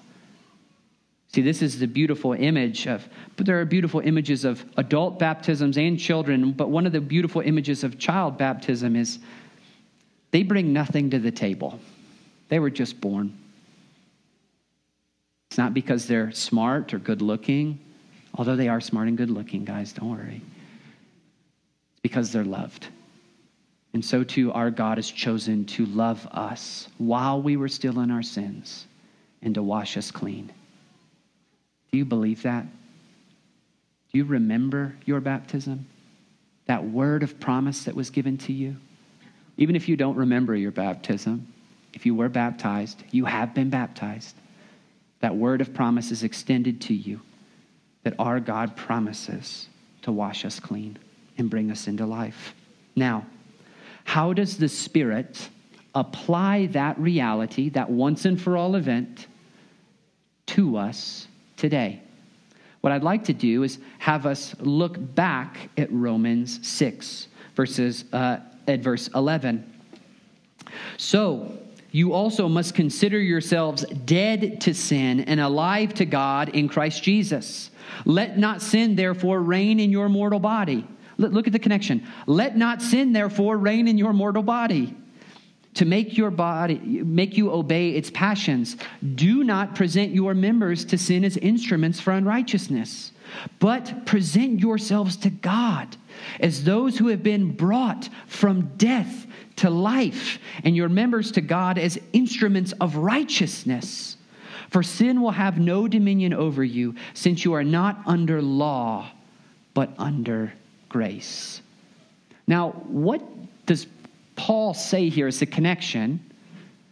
See, 1.33 1.41
this 1.41 1.61
is 1.61 1.79
the 1.79 1.87
beautiful 1.87 2.33
image 2.33 2.87
of, 2.87 3.07
but 3.37 3.45
there 3.45 3.59
are 3.61 3.65
beautiful 3.65 4.01
images 4.01 4.43
of 4.43 4.65
adult 4.75 5.17
baptisms 5.17 5.77
and 5.77 5.97
children, 5.97 6.51
but 6.51 6.69
one 6.69 6.85
of 6.85 6.91
the 6.91 6.99
beautiful 6.99 7.41
images 7.41 7.85
of 7.85 7.97
child 7.97 8.37
baptism 8.37 8.97
is 8.97 9.19
they 10.31 10.43
bring 10.43 10.73
nothing 10.73 11.09
to 11.09 11.19
the 11.19 11.31
table. 11.31 11.79
They 12.49 12.59
were 12.59 12.69
just 12.69 12.99
born. 12.99 13.37
It's 15.51 15.57
not 15.57 15.73
because 15.73 16.07
they're 16.07 16.31
smart 16.31 16.93
or 16.93 16.99
good 16.99 17.21
looking, 17.21 17.77
although 18.35 18.55
they 18.55 18.69
are 18.69 18.79
smart 18.79 19.09
and 19.09 19.17
good 19.17 19.29
looking, 19.29 19.65
guys, 19.65 19.91
don't 19.91 20.09
worry. 20.09 20.41
It's 21.91 21.99
because 22.01 22.31
they're 22.31 22.45
loved. 22.45 22.87
And 23.93 24.03
so 24.03 24.23
too, 24.23 24.53
our 24.53 24.71
God 24.71 24.97
has 24.97 25.11
chosen 25.11 25.65
to 25.65 25.85
love 25.87 26.25
us 26.31 26.87
while 26.99 27.41
we 27.41 27.57
were 27.57 27.67
still 27.67 27.99
in 27.99 28.11
our 28.11 28.23
sins 28.23 28.87
and 29.41 29.53
to 29.55 29.61
wash 29.61 29.97
us 29.97 30.09
clean. 30.09 30.53
Do 31.91 31.97
you 31.97 32.05
believe 32.05 32.43
that? 32.43 32.63
Do 32.63 34.17
you 34.17 34.23
remember 34.23 34.95
your 35.03 35.19
baptism? 35.19 35.85
That 36.67 36.85
word 36.85 37.23
of 37.23 37.41
promise 37.41 37.83
that 37.83 37.95
was 37.95 38.09
given 38.09 38.37
to 38.37 38.53
you? 38.53 38.77
Even 39.57 39.75
if 39.75 39.89
you 39.89 39.97
don't 39.97 40.15
remember 40.15 40.55
your 40.55 40.71
baptism, 40.71 41.51
if 41.93 42.05
you 42.05 42.15
were 42.15 42.29
baptized, 42.29 43.03
you 43.11 43.25
have 43.25 43.53
been 43.53 43.69
baptized. 43.69 44.37
That 45.21 45.35
word 45.35 45.61
of 45.61 45.73
promise 45.73 46.11
is 46.11 46.23
extended 46.23 46.81
to 46.81 46.93
you 46.93 47.21
that 48.03 48.15
our 48.19 48.39
God 48.39 48.75
promises 48.75 49.69
to 50.01 50.11
wash 50.11 50.45
us 50.45 50.59
clean 50.59 50.97
and 51.37 51.49
bring 51.49 51.71
us 51.71 51.87
into 51.87 52.05
life. 52.05 52.55
Now, 52.95 53.25
how 54.03 54.33
does 54.33 54.57
the 54.57 54.67
Spirit 54.67 55.49
apply 55.95 56.67
that 56.67 56.97
reality, 56.97 57.69
that 57.69 57.89
once 57.89 58.25
and 58.25 58.41
for 58.41 58.55
all 58.55 58.75
event, 58.75 59.27
to 60.47 60.77
us 60.77 61.27
today. 61.57 62.01
What 62.81 62.91
I'd 62.91 63.03
like 63.03 63.25
to 63.25 63.33
do 63.33 63.63
is 63.63 63.77
have 63.99 64.25
us 64.25 64.55
look 64.59 64.97
back 65.15 65.69
at 65.77 65.91
Romans 65.91 66.65
6, 66.67 67.27
verses, 67.55 68.05
uh, 68.11 68.37
at 68.67 68.79
verse 68.79 69.09
11. 69.09 69.67
So, 70.97 71.57
you 71.91 72.13
also 72.13 72.47
must 72.47 72.73
consider 72.73 73.19
yourselves 73.19 73.85
dead 74.05 74.61
to 74.61 74.73
sin 74.73 75.21
and 75.21 75.39
alive 75.39 75.93
to 75.95 76.05
God 76.05 76.49
in 76.49 76.69
Christ 76.69 77.03
Jesus. 77.03 77.69
Let 78.05 78.37
not 78.37 78.61
sin, 78.61 78.95
therefore, 78.95 79.41
reign 79.41 79.79
in 79.79 79.91
your 79.91 80.07
mortal 80.07 80.39
body. 80.39 80.87
Look 81.17 81.47
at 81.47 81.53
the 81.53 81.59
connection. 81.59 82.07
Let 82.25 82.57
not 82.57 82.81
sin, 82.81 83.11
therefore, 83.11 83.57
reign 83.57 83.87
in 83.87 83.97
your 83.97 84.13
mortal 84.13 84.41
body 84.41 84.95
to 85.73 85.85
make 85.85 86.17
your 86.17 86.31
body 86.31 86.77
make 86.79 87.37
you 87.37 87.51
obey 87.51 87.91
its 87.91 88.11
passions 88.11 88.75
do 89.15 89.43
not 89.43 89.73
present 89.73 90.13
your 90.13 90.33
members 90.33 90.83
to 90.83 90.97
sin 90.97 91.23
as 91.23 91.37
instruments 91.37 91.99
for 91.99 92.11
unrighteousness 92.11 93.11
but 93.59 94.05
present 94.05 94.59
yourselves 94.59 95.15
to 95.15 95.29
god 95.29 95.95
as 96.41 96.65
those 96.65 96.97
who 96.97 97.07
have 97.07 97.23
been 97.23 97.51
brought 97.55 98.09
from 98.27 98.69
death 98.75 99.25
to 99.61 99.69
life 99.69 100.39
and 100.63 100.75
your 100.75 100.89
members 100.89 101.31
to 101.31 101.41
god 101.41 101.77
as 101.77 101.99
instruments 102.13 102.73
of 102.81 102.95
righteousness 102.95 104.17
for 104.69 104.83
sin 104.83 105.21
will 105.21 105.31
have 105.31 105.59
no 105.59 105.87
dominion 105.87 106.33
over 106.33 106.63
you 106.63 106.95
since 107.13 107.43
you 107.43 107.53
are 107.53 107.63
not 107.63 108.01
under 108.05 108.41
law 108.41 109.09
but 109.73 109.89
under 109.97 110.53
grace 110.89 111.61
now 112.47 112.71
what 112.87 113.21
does 113.65 113.87
Paul 114.35 114.73
say 114.73 115.09
here 115.09 115.27
is 115.27 115.39
the 115.39 115.45
connection 115.45 116.19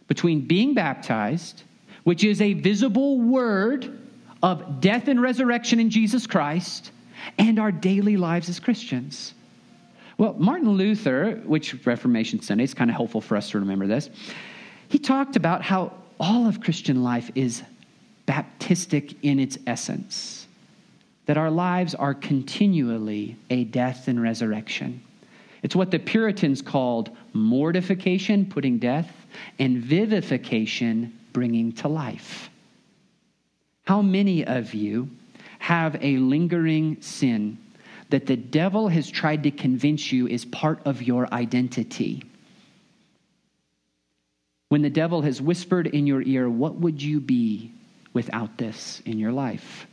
between 0.06 0.46
being 0.46 0.72
baptized, 0.72 1.64
which 2.04 2.24
is 2.24 2.40
a 2.40 2.52
visible 2.54 3.20
word 3.20 3.98
of 4.42 4.80
death 4.80 5.08
and 5.08 5.20
resurrection 5.20 5.80
in 5.80 5.90
Jesus 5.90 6.26
Christ, 6.26 6.92
and 7.38 7.58
our 7.58 7.72
daily 7.72 8.16
lives 8.16 8.48
as 8.48 8.60
Christians. 8.60 9.34
Well, 10.20 10.34
Martin 10.34 10.68
Luther, 10.72 11.36
which 11.46 11.86
Reformation 11.86 12.42
Sunday 12.42 12.64
is 12.64 12.74
kind 12.74 12.90
of 12.90 12.94
helpful 12.94 13.22
for 13.22 13.38
us 13.38 13.48
to 13.52 13.58
remember 13.58 13.86
this, 13.86 14.10
he 14.88 14.98
talked 14.98 15.34
about 15.34 15.62
how 15.62 15.94
all 16.18 16.46
of 16.46 16.60
Christian 16.60 17.02
life 17.02 17.30
is 17.34 17.62
baptistic 18.28 19.16
in 19.22 19.40
its 19.40 19.56
essence, 19.66 20.46
that 21.24 21.38
our 21.38 21.50
lives 21.50 21.94
are 21.94 22.12
continually 22.12 23.34
a 23.48 23.64
death 23.64 24.08
and 24.08 24.20
resurrection. 24.20 25.02
It's 25.62 25.74
what 25.74 25.90
the 25.90 25.98
Puritans 25.98 26.60
called 26.60 27.16
mortification, 27.32 28.44
putting 28.44 28.76
death, 28.76 29.10
and 29.58 29.78
vivification, 29.78 31.18
bringing 31.32 31.72
to 31.72 31.88
life. 31.88 32.50
How 33.84 34.02
many 34.02 34.44
of 34.44 34.74
you 34.74 35.08
have 35.60 35.96
a 36.02 36.18
lingering 36.18 37.00
sin 37.00 37.56
that 38.10 38.26
the 38.26 38.36
devil 38.36 38.88
has 38.88 39.10
tried 39.10 39.44
to 39.44 39.50
convince 39.50 40.12
you 40.12 40.26
is 40.26 40.44
part 40.44 40.80
of 40.84 41.02
your 41.02 41.32
identity? 41.32 42.22
When 44.68 44.82
the 44.82 44.90
devil 44.90 45.22
has 45.22 45.40
whispered 45.40 45.88
in 45.88 46.06
your 46.06 46.22
ear, 46.22 46.48
What 46.48 46.76
would 46.76 47.02
you 47.02 47.20
be 47.20 47.72
without 48.12 48.56
this 48.56 49.02
in 49.04 49.18
your 49.18 49.32
life? 49.32 49.86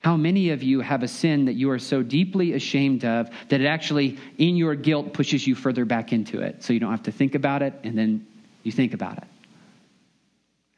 How 0.00 0.16
many 0.16 0.50
of 0.50 0.62
you 0.62 0.80
have 0.80 1.02
a 1.02 1.08
sin 1.08 1.44
that 1.44 1.52
you 1.52 1.70
are 1.70 1.78
so 1.78 2.02
deeply 2.02 2.54
ashamed 2.54 3.04
of 3.04 3.28
that 3.48 3.60
it 3.60 3.66
actually, 3.66 4.18
in 4.38 4.56
your 4.56 4.74
guilt, 4.74 5.12
pushes 5.12 5.46
you 5.46 5.54
further 5.54 5.84
back 5.84 6.12
into 6.12 6.40
it 6.40 6.62
so 6.62 6.72
you 6.72 6.80
don't 6.80 6.90
have 6.90 7.02
to 7.02 7.12
think 7.12 7.34
about 7.34 7.62
it 7.62 7.74
and 7.84 7.96
then 7.98 8.26
you 8.62 8.72
think 8.72 8.94
about 8.94 9.18
it? 9.18 9.24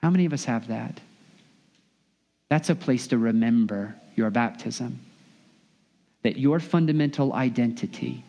How 0.03 0.11
many 0.11 0.27
of 0.27 0.33
us 0.33 0.45
have 0.45 0.69
that? 0.69 1.01
That's 2.49 2.69
a 2.69 2.75
place 2.75 3.07
to 3.09 3.19
remember 3.19 3.95
your 4.17 4.31
baptism. 4.31 4.99
That 6.23 6.39
your 6.39 6.61
fundamental 6.61 7.33
identity 7.33 8.25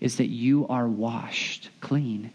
is 0.00 0.16
that 0.16 0.28
you 0.28 0.66
are 0.68 0.88
washed 0.88 1.70
clean. 1.80 2.32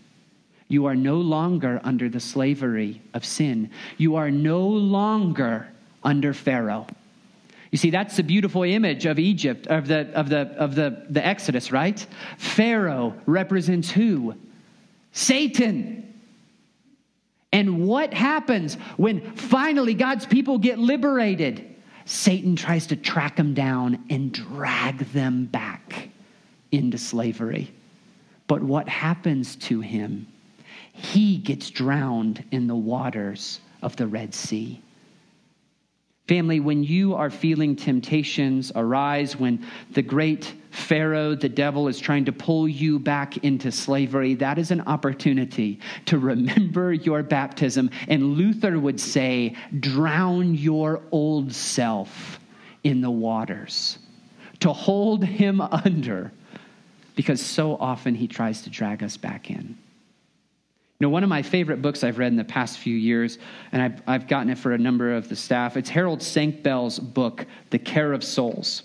You 0.69 0.85
are 0.85 0.95
no 0.95 1.15
longer 1.15 1.79
under 1.83 2.09
the 2.09 2.19
slavery 2.19 3.01
of 3.13 3.23
sin. 3.23 3.69
You 3.97 4.15
are 4.15 4.31
no 4.31 4.67
longer 4.67 5.67
under 6.03 6.33
Pharaoh. 6.33 6.87
You 7.71 7.77
see, 7.77 7.89
that's 7.89 8.15
the 8.17 8.23
beautiful 8.23 8.63
image 8.63 9.05
of 9.05 9.19
Egypt, 9.19 9.67
of 9.67 9.87
the, 9.87 10.09
of 10.13 10.29
the, 10.29 10.39
of 10.57 10.75
the, 10.75 11.05
the 11.09 11.25
Exodus, 11.25 11.71
right? 11.71 12.05
Pharaoh 12.37 13.13
represents 13.25 13.91
who? 13.91 14.35
Satan. 15.11 16.13
And 17.51 17.87
what 17.87 18.13
happens 18.13 18.75
when 18.95 19.33
finally 19.33 19.93
God's 19.93 20.25
people 20.25 20.57
get 20.59 20.79
liberated? 20.79 21.66
Satan 22.07 22.55
tries 22.55 22.87
to 22.87 22.95
track 22.95 23.35
them 23.35 23.53
down 23.53 24.05
and 24.09 24.31
drag 24.31 24.99
them 25.11 25.45
back 25.45 26.09
into 26.71 26.97
slavery. 26.97 27.71
But 28.47 28.63
what 28.63 28.87
happens 28.87 29.57
to 29.57 29.81
him? 29.81 30.25
He 30.93 31.37
gets 31.37 31.69
drowned 31.69 32.45
in 32.51 32.67
the 32.67 32.75
waters 32.75 33.59
of 33.81 33.97
the 33.97 34.07
Red 34.07 34.33
Sea. 34.33 34.81
Family, 36.27 36.59
when 36.59 36.83
you 36.83 37.15
are 37.15 37.29
feeling 37.29 37.75
temptations 37.75 38.71
arise, 38.75 39.37
when 39.37 39.65
the 39.91 40.01
great 40.01 40.53
Pharaoh, 40.71 41.35
the 41.35 41.47
devil, 41.47 41.87
is 41.87 41.99
trying 41.99 42.25
to 42.25 42.33
pull 42.33 42.67
you 42.67 42.99
back 42.99 43.37
into 43.45 43.71
slavery, 43.71 44.33
that 44.35 44.57
is 44.57 44.69
an 44.71 44.81
opportunity 44.81 45.79
to 46.05 46.17
remember 46.17 46.91
your 46.91 47.23
baptism. 47.23 47.89
And 48.09 48.33
Luther 48.33 48.77
would 48.77 48.99
say, 48.99 49.55
drown 49.79 50.55
your 50.55 51.01
old 51.11 51.53
self 51.53 52.41
in 52.83 52.99
the 52.99 53.11
waters, 53.11 53.97
to 54.59 54.73
hold 54.73 55.23
him 55.23 55.61
under, 55.85 56.33
because 57.15 57.41
so 57.41 57.77
often 57.77 58.13
he 58.13 58.27
tries 58.27 58.63
to 58.63 58.69
drag 58.69 59.01
us 59.01 59.15
back 59.15 59.49
in. 59.49 59.77
You 60.99 61.05
know, 61.05 61.11
one 61.11 61.21
of 61.21 61.29
my 61.29 61.43
favorite 61.43 61.79
books 61.79 62.03
I've 62.03 62.17
read 62.17 62.31
in 62.31 62.37
the 62.37 62.43
past 62.43 62.79
few 62.79 62.95
years, 62.95 63.37
and 63.71 63.83
I've, 63.83 64.01
I've 64.07 64.27
gotten 64.27 64.49
it 64.49 64.57
for 64.57 64.71
a 64.71 64.79
number 64.79 65.13
of 65.13 65.29
the 65.29 65.35
staff, 65.35 65.77
it's 65.77 65.91
Harold 65.91 66.21
Senkbeil's 66.21 66.97
book, 66.97 67.45
The 67.69 67.77
Care 67.77 68.13
of 68.13 68.23
Souls. 68.23 68.81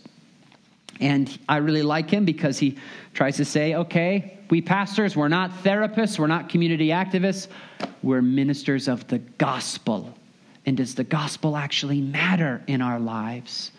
And 1.00 1.38
I 1.48 1.56
really 1.56 1.82
like 1.82 2.10
him 2.10 2.26
because 2.26 2.58
he 2.58 2.76
tries 3.14 3.38
to 3.38 3.46
say, 3.46 3.74
okay, 3.76 4.38
we 4.50 4.60
pastors, 4.60 5.16
we're 5.16 5.28
not 5.28 5.50
therapists, 5.64 6.18
we're 6.18 6.26
not 6.26 6.50
community 6.50 6.88
activists, 6.88 7.48
we're 8.02 8.20
ministers 8.20 8.88
of 8.88 9.06
the 9.08 9.18
gospel. 9.18 10.12
And 10.66 10.76
does 10.76 10.94
the 10.94 11.04
gospel 11.04 11.56
actually 11.56 12.02
matter 12.02 12.62
in 12.66 12.82
our 12.82 13.00
lives? 13.00 13.72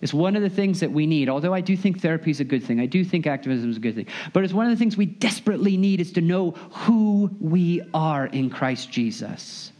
Is 0.00 0.14
one 0.14 0.36
of 0.36 0.42
the 0.42 0.50
things 0.50 0.80
that 0.80 0.92
we 0.92 1.06
need. 1.06 1.28
Although 1.28 1.52
I 1.52 1.60
do 1.60 1.76
think 1.76 2.00
therapy 2.00 2.30
is 2.30 2.40
a 2.40 2.44
good 2.44 2.62
thing, 2.62 2.80
I 2.80 2.86
do 2.86 3.04
think 3.04 3.26
activism 3.26 3.70
is 3.70 3.76
a 3.76 3.80
good 3.80 3.94
thing. 3.94 4.06
But 4.32 4.44
it's 4.44 4.52
one 4.52 4.66
of 4.66 4.70
the 4.70 4.76
things 4.76 4.96
we 4.96 5.06
desperately 5.06 5.76
need 5.76 6.00
is 6.00 6.12
to 6.12 6.20
know 6.20 6.52
who 6.52 7.30
we 7.40 7.82
are 7.92 8.26
in 8.26 8.50
Christ 8.50 8.90
Jesus. 8.90 9.72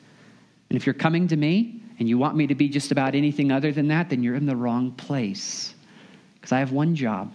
And 0.70 0.76
if 0.76 0.86
you're 0.86 0.94
coming 0.94 1.28
to 1.28 1.36
me 1.36 1.82
and 1.98 2.08
you 2.08 2.18
want 2.18 2.36
me 2.36 2.46
to 2.48 2.54
be 2.54 2.68
just 2.68 2.90
about 2.90 3.14
anything 3.14 3.52
other 3.52 3.72
than 3.72 3.88
that, 3.88 4.10
then 4.10 4.22
you're 4.22 4.34
in 4.34 4.46
the 4.46 4.56
wrong 4.56 4.92
place. 4.92 5.74
Because 6.34 6.52
I 6.52 6.58
have 6.58 6.72
one 6.72 6.94
job, 6.94 7.32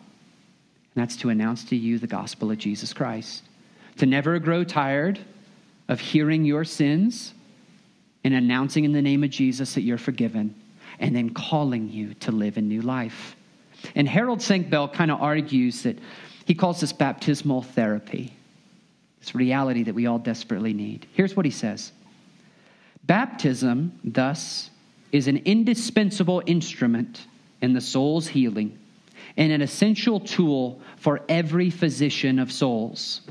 and 0.96 1.02
that's 1.02 1.16
to 1.18 1.30
announce 1.30 1.64
to 1.66 1.76
you 1.76 2.00
the 2.00 2.08
gospel 2.08 2.52
of 2.52 2.58
Jesus 2.58 2.94
Christ. 2.94 3.44
To 3.98 4.06
never 4.06 4.40
grow 4.40 4.64
tired 4.64 5.20
of 5.88 6.00
hearing 6.00 6.46
your 6.46 6.64
sins 6.64 7.34
and 8.24 8.34
announcing 8.34 8.86
in 8.86 8.94
the 8.94 9.02
name 9.02 9.24
of 9.24 9.30
Jesus 9.30 9.76
that 9.76 9.82
you're 9.82 9.98
forgiven 9.98 10.56
and 11.04 11.14
then 11.14 11.32
calling 11.32 11.90
you 11.90 12.14
to 12.14 12.32
live 12.32 12.56
a 12.56 12.62
new 12.62 12.82
life. 12.82 13.36
And 13.94 14.08
Harold 14.08 14.40
Senkbeil 14.40 14.94
kind 14.94 15.12
of 15.12 15.22
argues 15.22 15.84
that 15.84 16.00
he 16.46 16.56
calls 16.56 16.80
this 16.80 16.94
baptismal 16.94 17.62
therapy, 17.62 18.34
this 19.20 19.36
reality 19.36 19.84
that 19.84 19.94
we 19.94 20.08
all 20.08 20.18
desperately 20.18 20.74
need. 20.74 21.06
Here's 21.14 21.36
what 21.36 21.46
he 21.46 21.52
says 21.52 21.92
Baptism, 23.04 24.00
thus, 24.06 24.70
is 25.12 25.28
an 25.28 25.38
indispensable 25.44 26.42
instrument 26.46 27.28
in 27.62 27.74
the 27.74 27.82
soul's 27.82 28.30
healing 28.30 28.80
and 29.36 29.52
an 29.52 29.62
essential 29.62 30.22
tool 30.22 30.82
for 30.96 31.20
every 31.28 31.70
physician 31.70 32.40
of 32.40 32.50
souls. 32.50 33.22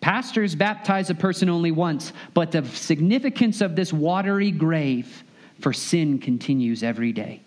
Pastors 0.00 0.54
baptize 0.54 1.10
a 1.10 1.14
person 1.14 1.48
only 1.48 1.70
once, 1.70 2.12
but 2.34 2.50
the 2.50 2.64
significance 2.64 3.60
of 3.60 3.76
this 3.76 3.92
watery 3.92 4.50
grave 4.50 5.23
for 5.64 5.72
sin 5.72 6.18
continues 6.18 6.82
every 6.82 7.10
day. 7.10 7.40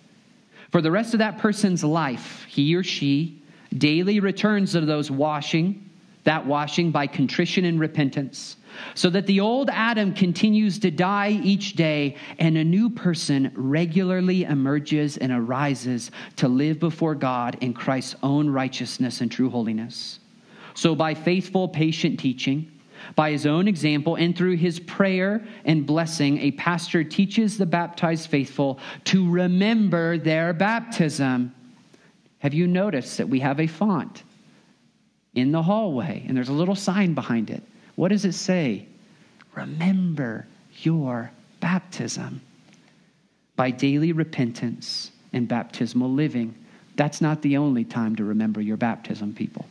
For 0.71 0.81
the 0.81 0.89
rest 0.89 1.13
of 1.13 1.19
that 1.19 1.37
person's 1.37 1.83
life, 1.83 2.47
he 2.49 2.75
or 2.75 2.81
she 2.81 3.43
daily 3.77 4.19
returns 4.19 4.71
to 4.71 4.81
those 4.81 5.11
washing, 5.11 5.87
that 6.23 6.43
washing 6.43 6.89
by 6.89 7.05
contrition 7.05 7.63
and 7.63 7.79
repentance, 7.79 8.57
so 8.95 9.11
that 9.11 9.27
the 9.27 9.39
old 9.39 9.69
Adam 9.69 10.15
continues 10.15 10.79
to 10.79 10.89
die 10.89 11.39
each 11.43 11.73
day 11.73 12.17
and 12.39 12.57
a 12.57 12.63
new 12.63 12.89
person 12.89 13.51
regularly 13.53 14.45
emerges 14.45 15.17
and 15.17 15.31
arises 15.31 16.09
to 16.37 16.47
live 16.47 16.79
before 16.79 17.13
God 17.13 17.59
in 17.61 17.71
Christ's 17.71 18.15
own 18.23 18.49
righteousness 18.49 19.21
and 19.21 19.31
true 19.31 19.51
holiness. 19.51 20.21
So, 20.73 20.95
by 20.95 21.13
faithful, 21.13 21.67
patient 21.67 22.19
teaching, 22.19 22.71
by 23.15 23.31
his 23.31 23.45
own 23.45 23.67
example 23.67 24.15
and 24.15 24.37
through 24.37 24.57
his 24.57 24.79
prayer 24.79 25.45
and 25.65 25.85
blessing, 25.85 26.39
a 26.39 26.51
pastor 26.51 27.03
teaches 27.03 27.57
the 27.57 27.65
baptized 27.65 28.29
faithful 28.29 28.79
to 29.05 29.29
remember 29.29 30.17
their 30.17 30.53
baptism. 30.53 31.53
Have 32.39 32.53
you 32.53 32.67
noticed 32.67 33.17
that 33.17 33.29
we 33.29 33.39
have 33.39 33.59
a 33.59 33.67
font 33.67 34.23
in 35.33 35.51
the 35.51 35.63
hallway 35.63 36.23
and 36.27 36.35
there's 36.35 36.49
a 36.49 36.53
little 36.53 36.75
sign 36.75 37.13
behind 37.13 37.49
it? 37.49 37.63
What 37.95 38.09
does 38.09 38.25
it 38.25 38.33
say? 38.33 38.85
Remember 39.55 40.45
your 40.81 41.31
baptism. 41.59 42.41
By 43.55 43.71
daily 43.71 44.11
repentance 44.11 45.11
and 45.33 45.47
baptismal 45.47 46.11
living. 46.11 46.53
That's 46.95 47.21
not 47.21 47.41
the 47.41 47.57
only 47.57 47.83
time 47.83 48.15
to 48.17 48.23
remember 48.23 48.61
your 48.61 48.77
baptism, 48.77 49.33
people. 49.33 49.65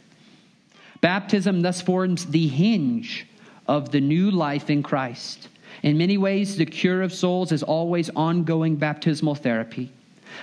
Baptism 1.00 1.60
thus 1.62 1.80
forms 1.80 2.26
the 2.26 2.48
hinge 2.48 3.26
of 3.66 3.90
the 3.90 4.00
new 4.00 4.30
life 4.30 4.70
in 4.70 4.82
Christ. 4.82 5.48
In 5.82 5.98
many 5.98 6.16
ways, 6.16 6.56
the 6.56 6.66
cure 6.66 7.02
of 7.02 7.12
souls 7.12 7.52
is 7.52 7.62
always 7.62 8.10
ongoing 8.16 8.76
baptismal 8.76 9.34
therapy. 9.34 9.92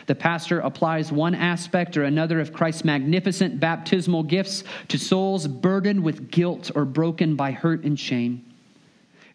The 0.06 0.16
pastor 0.16 0.60
applies 0.60 1.12
one 1.12 1.36
aspect 1.36 1.98
or 1.98 2.04
another 2.04 2.39
of 2.39 2.54
Christ's 2.54 2.86
magnificent 2.86 3.60
baptismal 3.60 4.24
gifts 4.24 4.63
to 4.88 4.98
souls 4.98 5.48
burdened 5.48 6.04
with 6.04 6.32
guilt 6.32 6.72
or 6.76 6.86
broken 6.86 7.36
by 7.36 7.52
hurt 7.52 7.84
and 7.84 8.00
shame. 8.00 8.44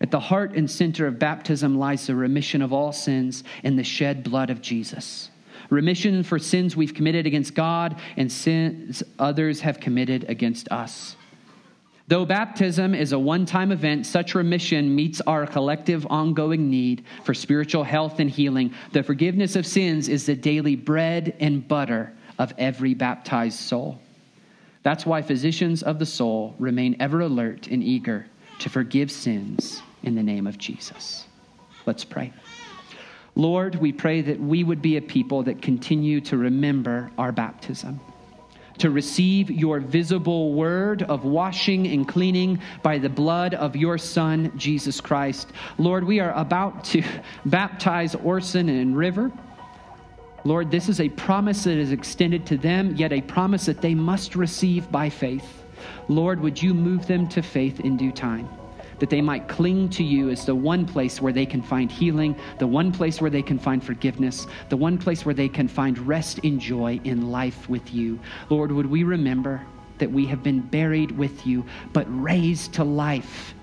At 0.00 0.10
the 0.10 0.20
heart 0.20 0.54
and 0.54 0.70
center 0.70 1.06
of 1.06 1.18
baptism 1.18 1.78
lies 1.78 2.06
the 2.06 2.14
remission 2.14 2.62
of 2.62 2.72
all 2.72 2.92
sins 2.92 3.42
in 3.62 3.76
the 3.76 3.84
shed 3.84 4.22
blood 4.22 4.50
of 4.50 4.62
Jesus. 4.62 5.30
Remission 5.70 6.22
for 6.22 6.38
sins 6.38 6.76
we've 6.76 6.94
committed 6.94 7.26
against 7.26 7.54
God 7.54 8.00
and 8.16 8.30
sins 8.30 9.02
others 9.18 9.60
have 9.60 9.80
committed 9.80 10.24
against 10.28 10.70
us. 10.70 11.16
Though 12.08 12.24
baptism 12.24 12.94
is 12.94 13.12
a 13.12 13.18
one 13.18 13.44
time 13.44 13.70
event, 13.70 14.06
such 14.06 14.34
remission 14.34 14.94
meets 14.94 15.20
our 15.20 15.46
collective 15.46 16.06
ongoing 16.08 16.70
need 16.70 17.04
for 17.22 17.34
spiritual 17.34 17.84
health 17.84 18.18
and 18.18 18.30
healing. 18.30 18.72
The 18.92 19.02
forgiveness 19.02 19.56
of 19.56 19.66
sins 19.66 20.08
is 20.08 20.24
the 20.24 20.34
daily 20.34 20.74
bread 20.74 21.36
and 21.38 21.66
butter 21.68 22.14
of 22.38 22.54
every 22.56 22.94
baptized 22.94 23.58
soul. 23.58 24.00
That's 24.82 25.04
why 25.04 25.20
physicians 25.20 25.82
of 25.82 25.98
the 25.98 26.06
soul 26.06 26.54
remain 26.58 26.96
ever 26.98 27.20
alert 27.20 27.66
and 27.66 27.84
eager 27.84 28.26
to 28.60 28.70
forgive 28.70 29.10
sins 29.10 29.82
in 30.02 30.14
the 30.14 30.22
name 30.22 30.46
of 30.46 30.56
Jesus. 30.56 31.26
Let's 31.84 32.04
pray. 32.04 32.32
Lord, 33.38 33.76
we 33.76 33.92
pray 33.92 34.20
that 34.20 34.40
we 34.40 34.64
would 34.64 34.82
be 34.82 34.96
a 34.96 35.00
people 35.00 35.44
that 35.44 35.62
continue 35.62 36.20
to 36.22 36.36
remember 36.36 37.12
our 37.16 37.30
baptism 37.32 38.00
to 38.78 38.90
receive 38.90 39.50
your 39.50 39.80
visible 39.80 40.52
word 40.52 41.02
of 41.02 41.24
washing 41.24 41.86
and 41.88 42.06
cleaning 42.06 42.60
by 42.82 42.98
the 42.98 43.08
blood 43.08 43.54
of 43.54 43.76
your 43.76 43.98
Son, 43.98 44.52
Jesus 44.56 45.00
Christ. 45.00 45.52
Lord, 45.78 46.04
we 46.04 46.20
are 46.20 46.32
about 46.32 46.84
to 46.84 47.02
baptize 47.46 48.14
Orson 48.14 48.68
and 48.68 48.96
River. 48.96 49.32
Lord, 50.44 50.70
this 50.70 50.88
is 50.88 51.00
a 51.00 51.08
promise 51.08 51.64
that 51.64 51.76
is 51.76 51.92
extended 51.92 52.46
to 52.46 52.56
them, 52.56 52.94
yet 52.96 53.12
a 53.12 53.20
promise 53.20 53.66
that 53.66 53.80
they 53.80 53.94
must 53.94 54.36
receive 54.36 54.90
by 54.90 55.10
faith. 55.10 55.64
Lord, 56.08 56.40
would 56.40 56.60
you 56.62 56.74
move 56.74 57.06
them 57.06 57.28
to 57.28 57.42
faith 57.42 57.80
in 57.80 57.96
due 57.96 58.12
time? 58.12 58.48
That 58.98 59.10
they 59.10 59.20
might 59.20 59.48
cling 59.48 59.88
to 59.90 60.02
you 60.02 60.30
as 60.30 60.44
the 60.44 60.54
one 60.54 60.86
place 60.86 61.20
where 61.20 61.32
they 61.32 61.46
can 61.46 61.62
find 61.62 61.90
healing, 61.90 62.36
the 62.58 62.66
one 62.66 62.92
place 62.92 63.20
where 63.20 63.30
they 63.30 63.42
can 63.42 63.58
find 63.58 63.82
forgiveness, 63.82 64.46
the 64.68 64.76
one 64.76 64.98
place 64.98 65.24
where 65.24 65.34
they 65.34 65.48
can 65.48 65.68
find 65.68 65.98
rest 65.98 66.40
and 66.44 66.60
joy 66.60 67.00
in 67.04 67.30
life 67.30 67.68
with 67.68 67.92
you. 67.92 68.18
Lord, 68.50 68.72
would 68.72 68.86
we 68.86 69.04
remember 69.04 69.64
that 69.98 70.10
we 70.10 70.26
have 70.26 70.42
been 70.42 70.60
buried 70.60 71.10
with 71.12 71.46
you, 71.46 71.64
but 71.92 72.06
raised 72.08 72.74
to 72.74 72.84
life 72.84 73.54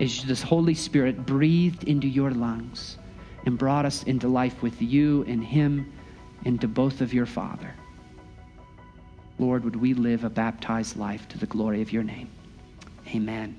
as 0.00 0.22
this 0.24 0.42
Holy 0.42 0.74
Spirit 0.74 1.26
breathed 1.26 1.84
into 1.84 2.06
your 2.06 2.30
lungs 2.30 2.98
and 3.46 3.58
brought 3.58 3.86
us 3.86 4.02
into 4.04 4.28
life 4.28 4.62
with 4.62 4.80
you 4.80 5.24
and 5.26 5.42
Him 5.42 5.92
and 6.44 6.60
to 6.60 6.68
both 6.68 7.00
of 7.00 7.12
your 7.12 7.26
Father. 7.26 7.72
Lord, 9.38 9.64
would 9.64 9.76
we 9.76 9.94
live 9.94 10.24
a 10.24 10.30
baptized 10.30 10.96
life 10.96 11.28
to 11.28 11.38
the 11.38 11.46
glory 11.46 11.80
of 11.80 11.92
your 11.92 12.02
name? 12.02 12.28
Amen. 13.14 13.58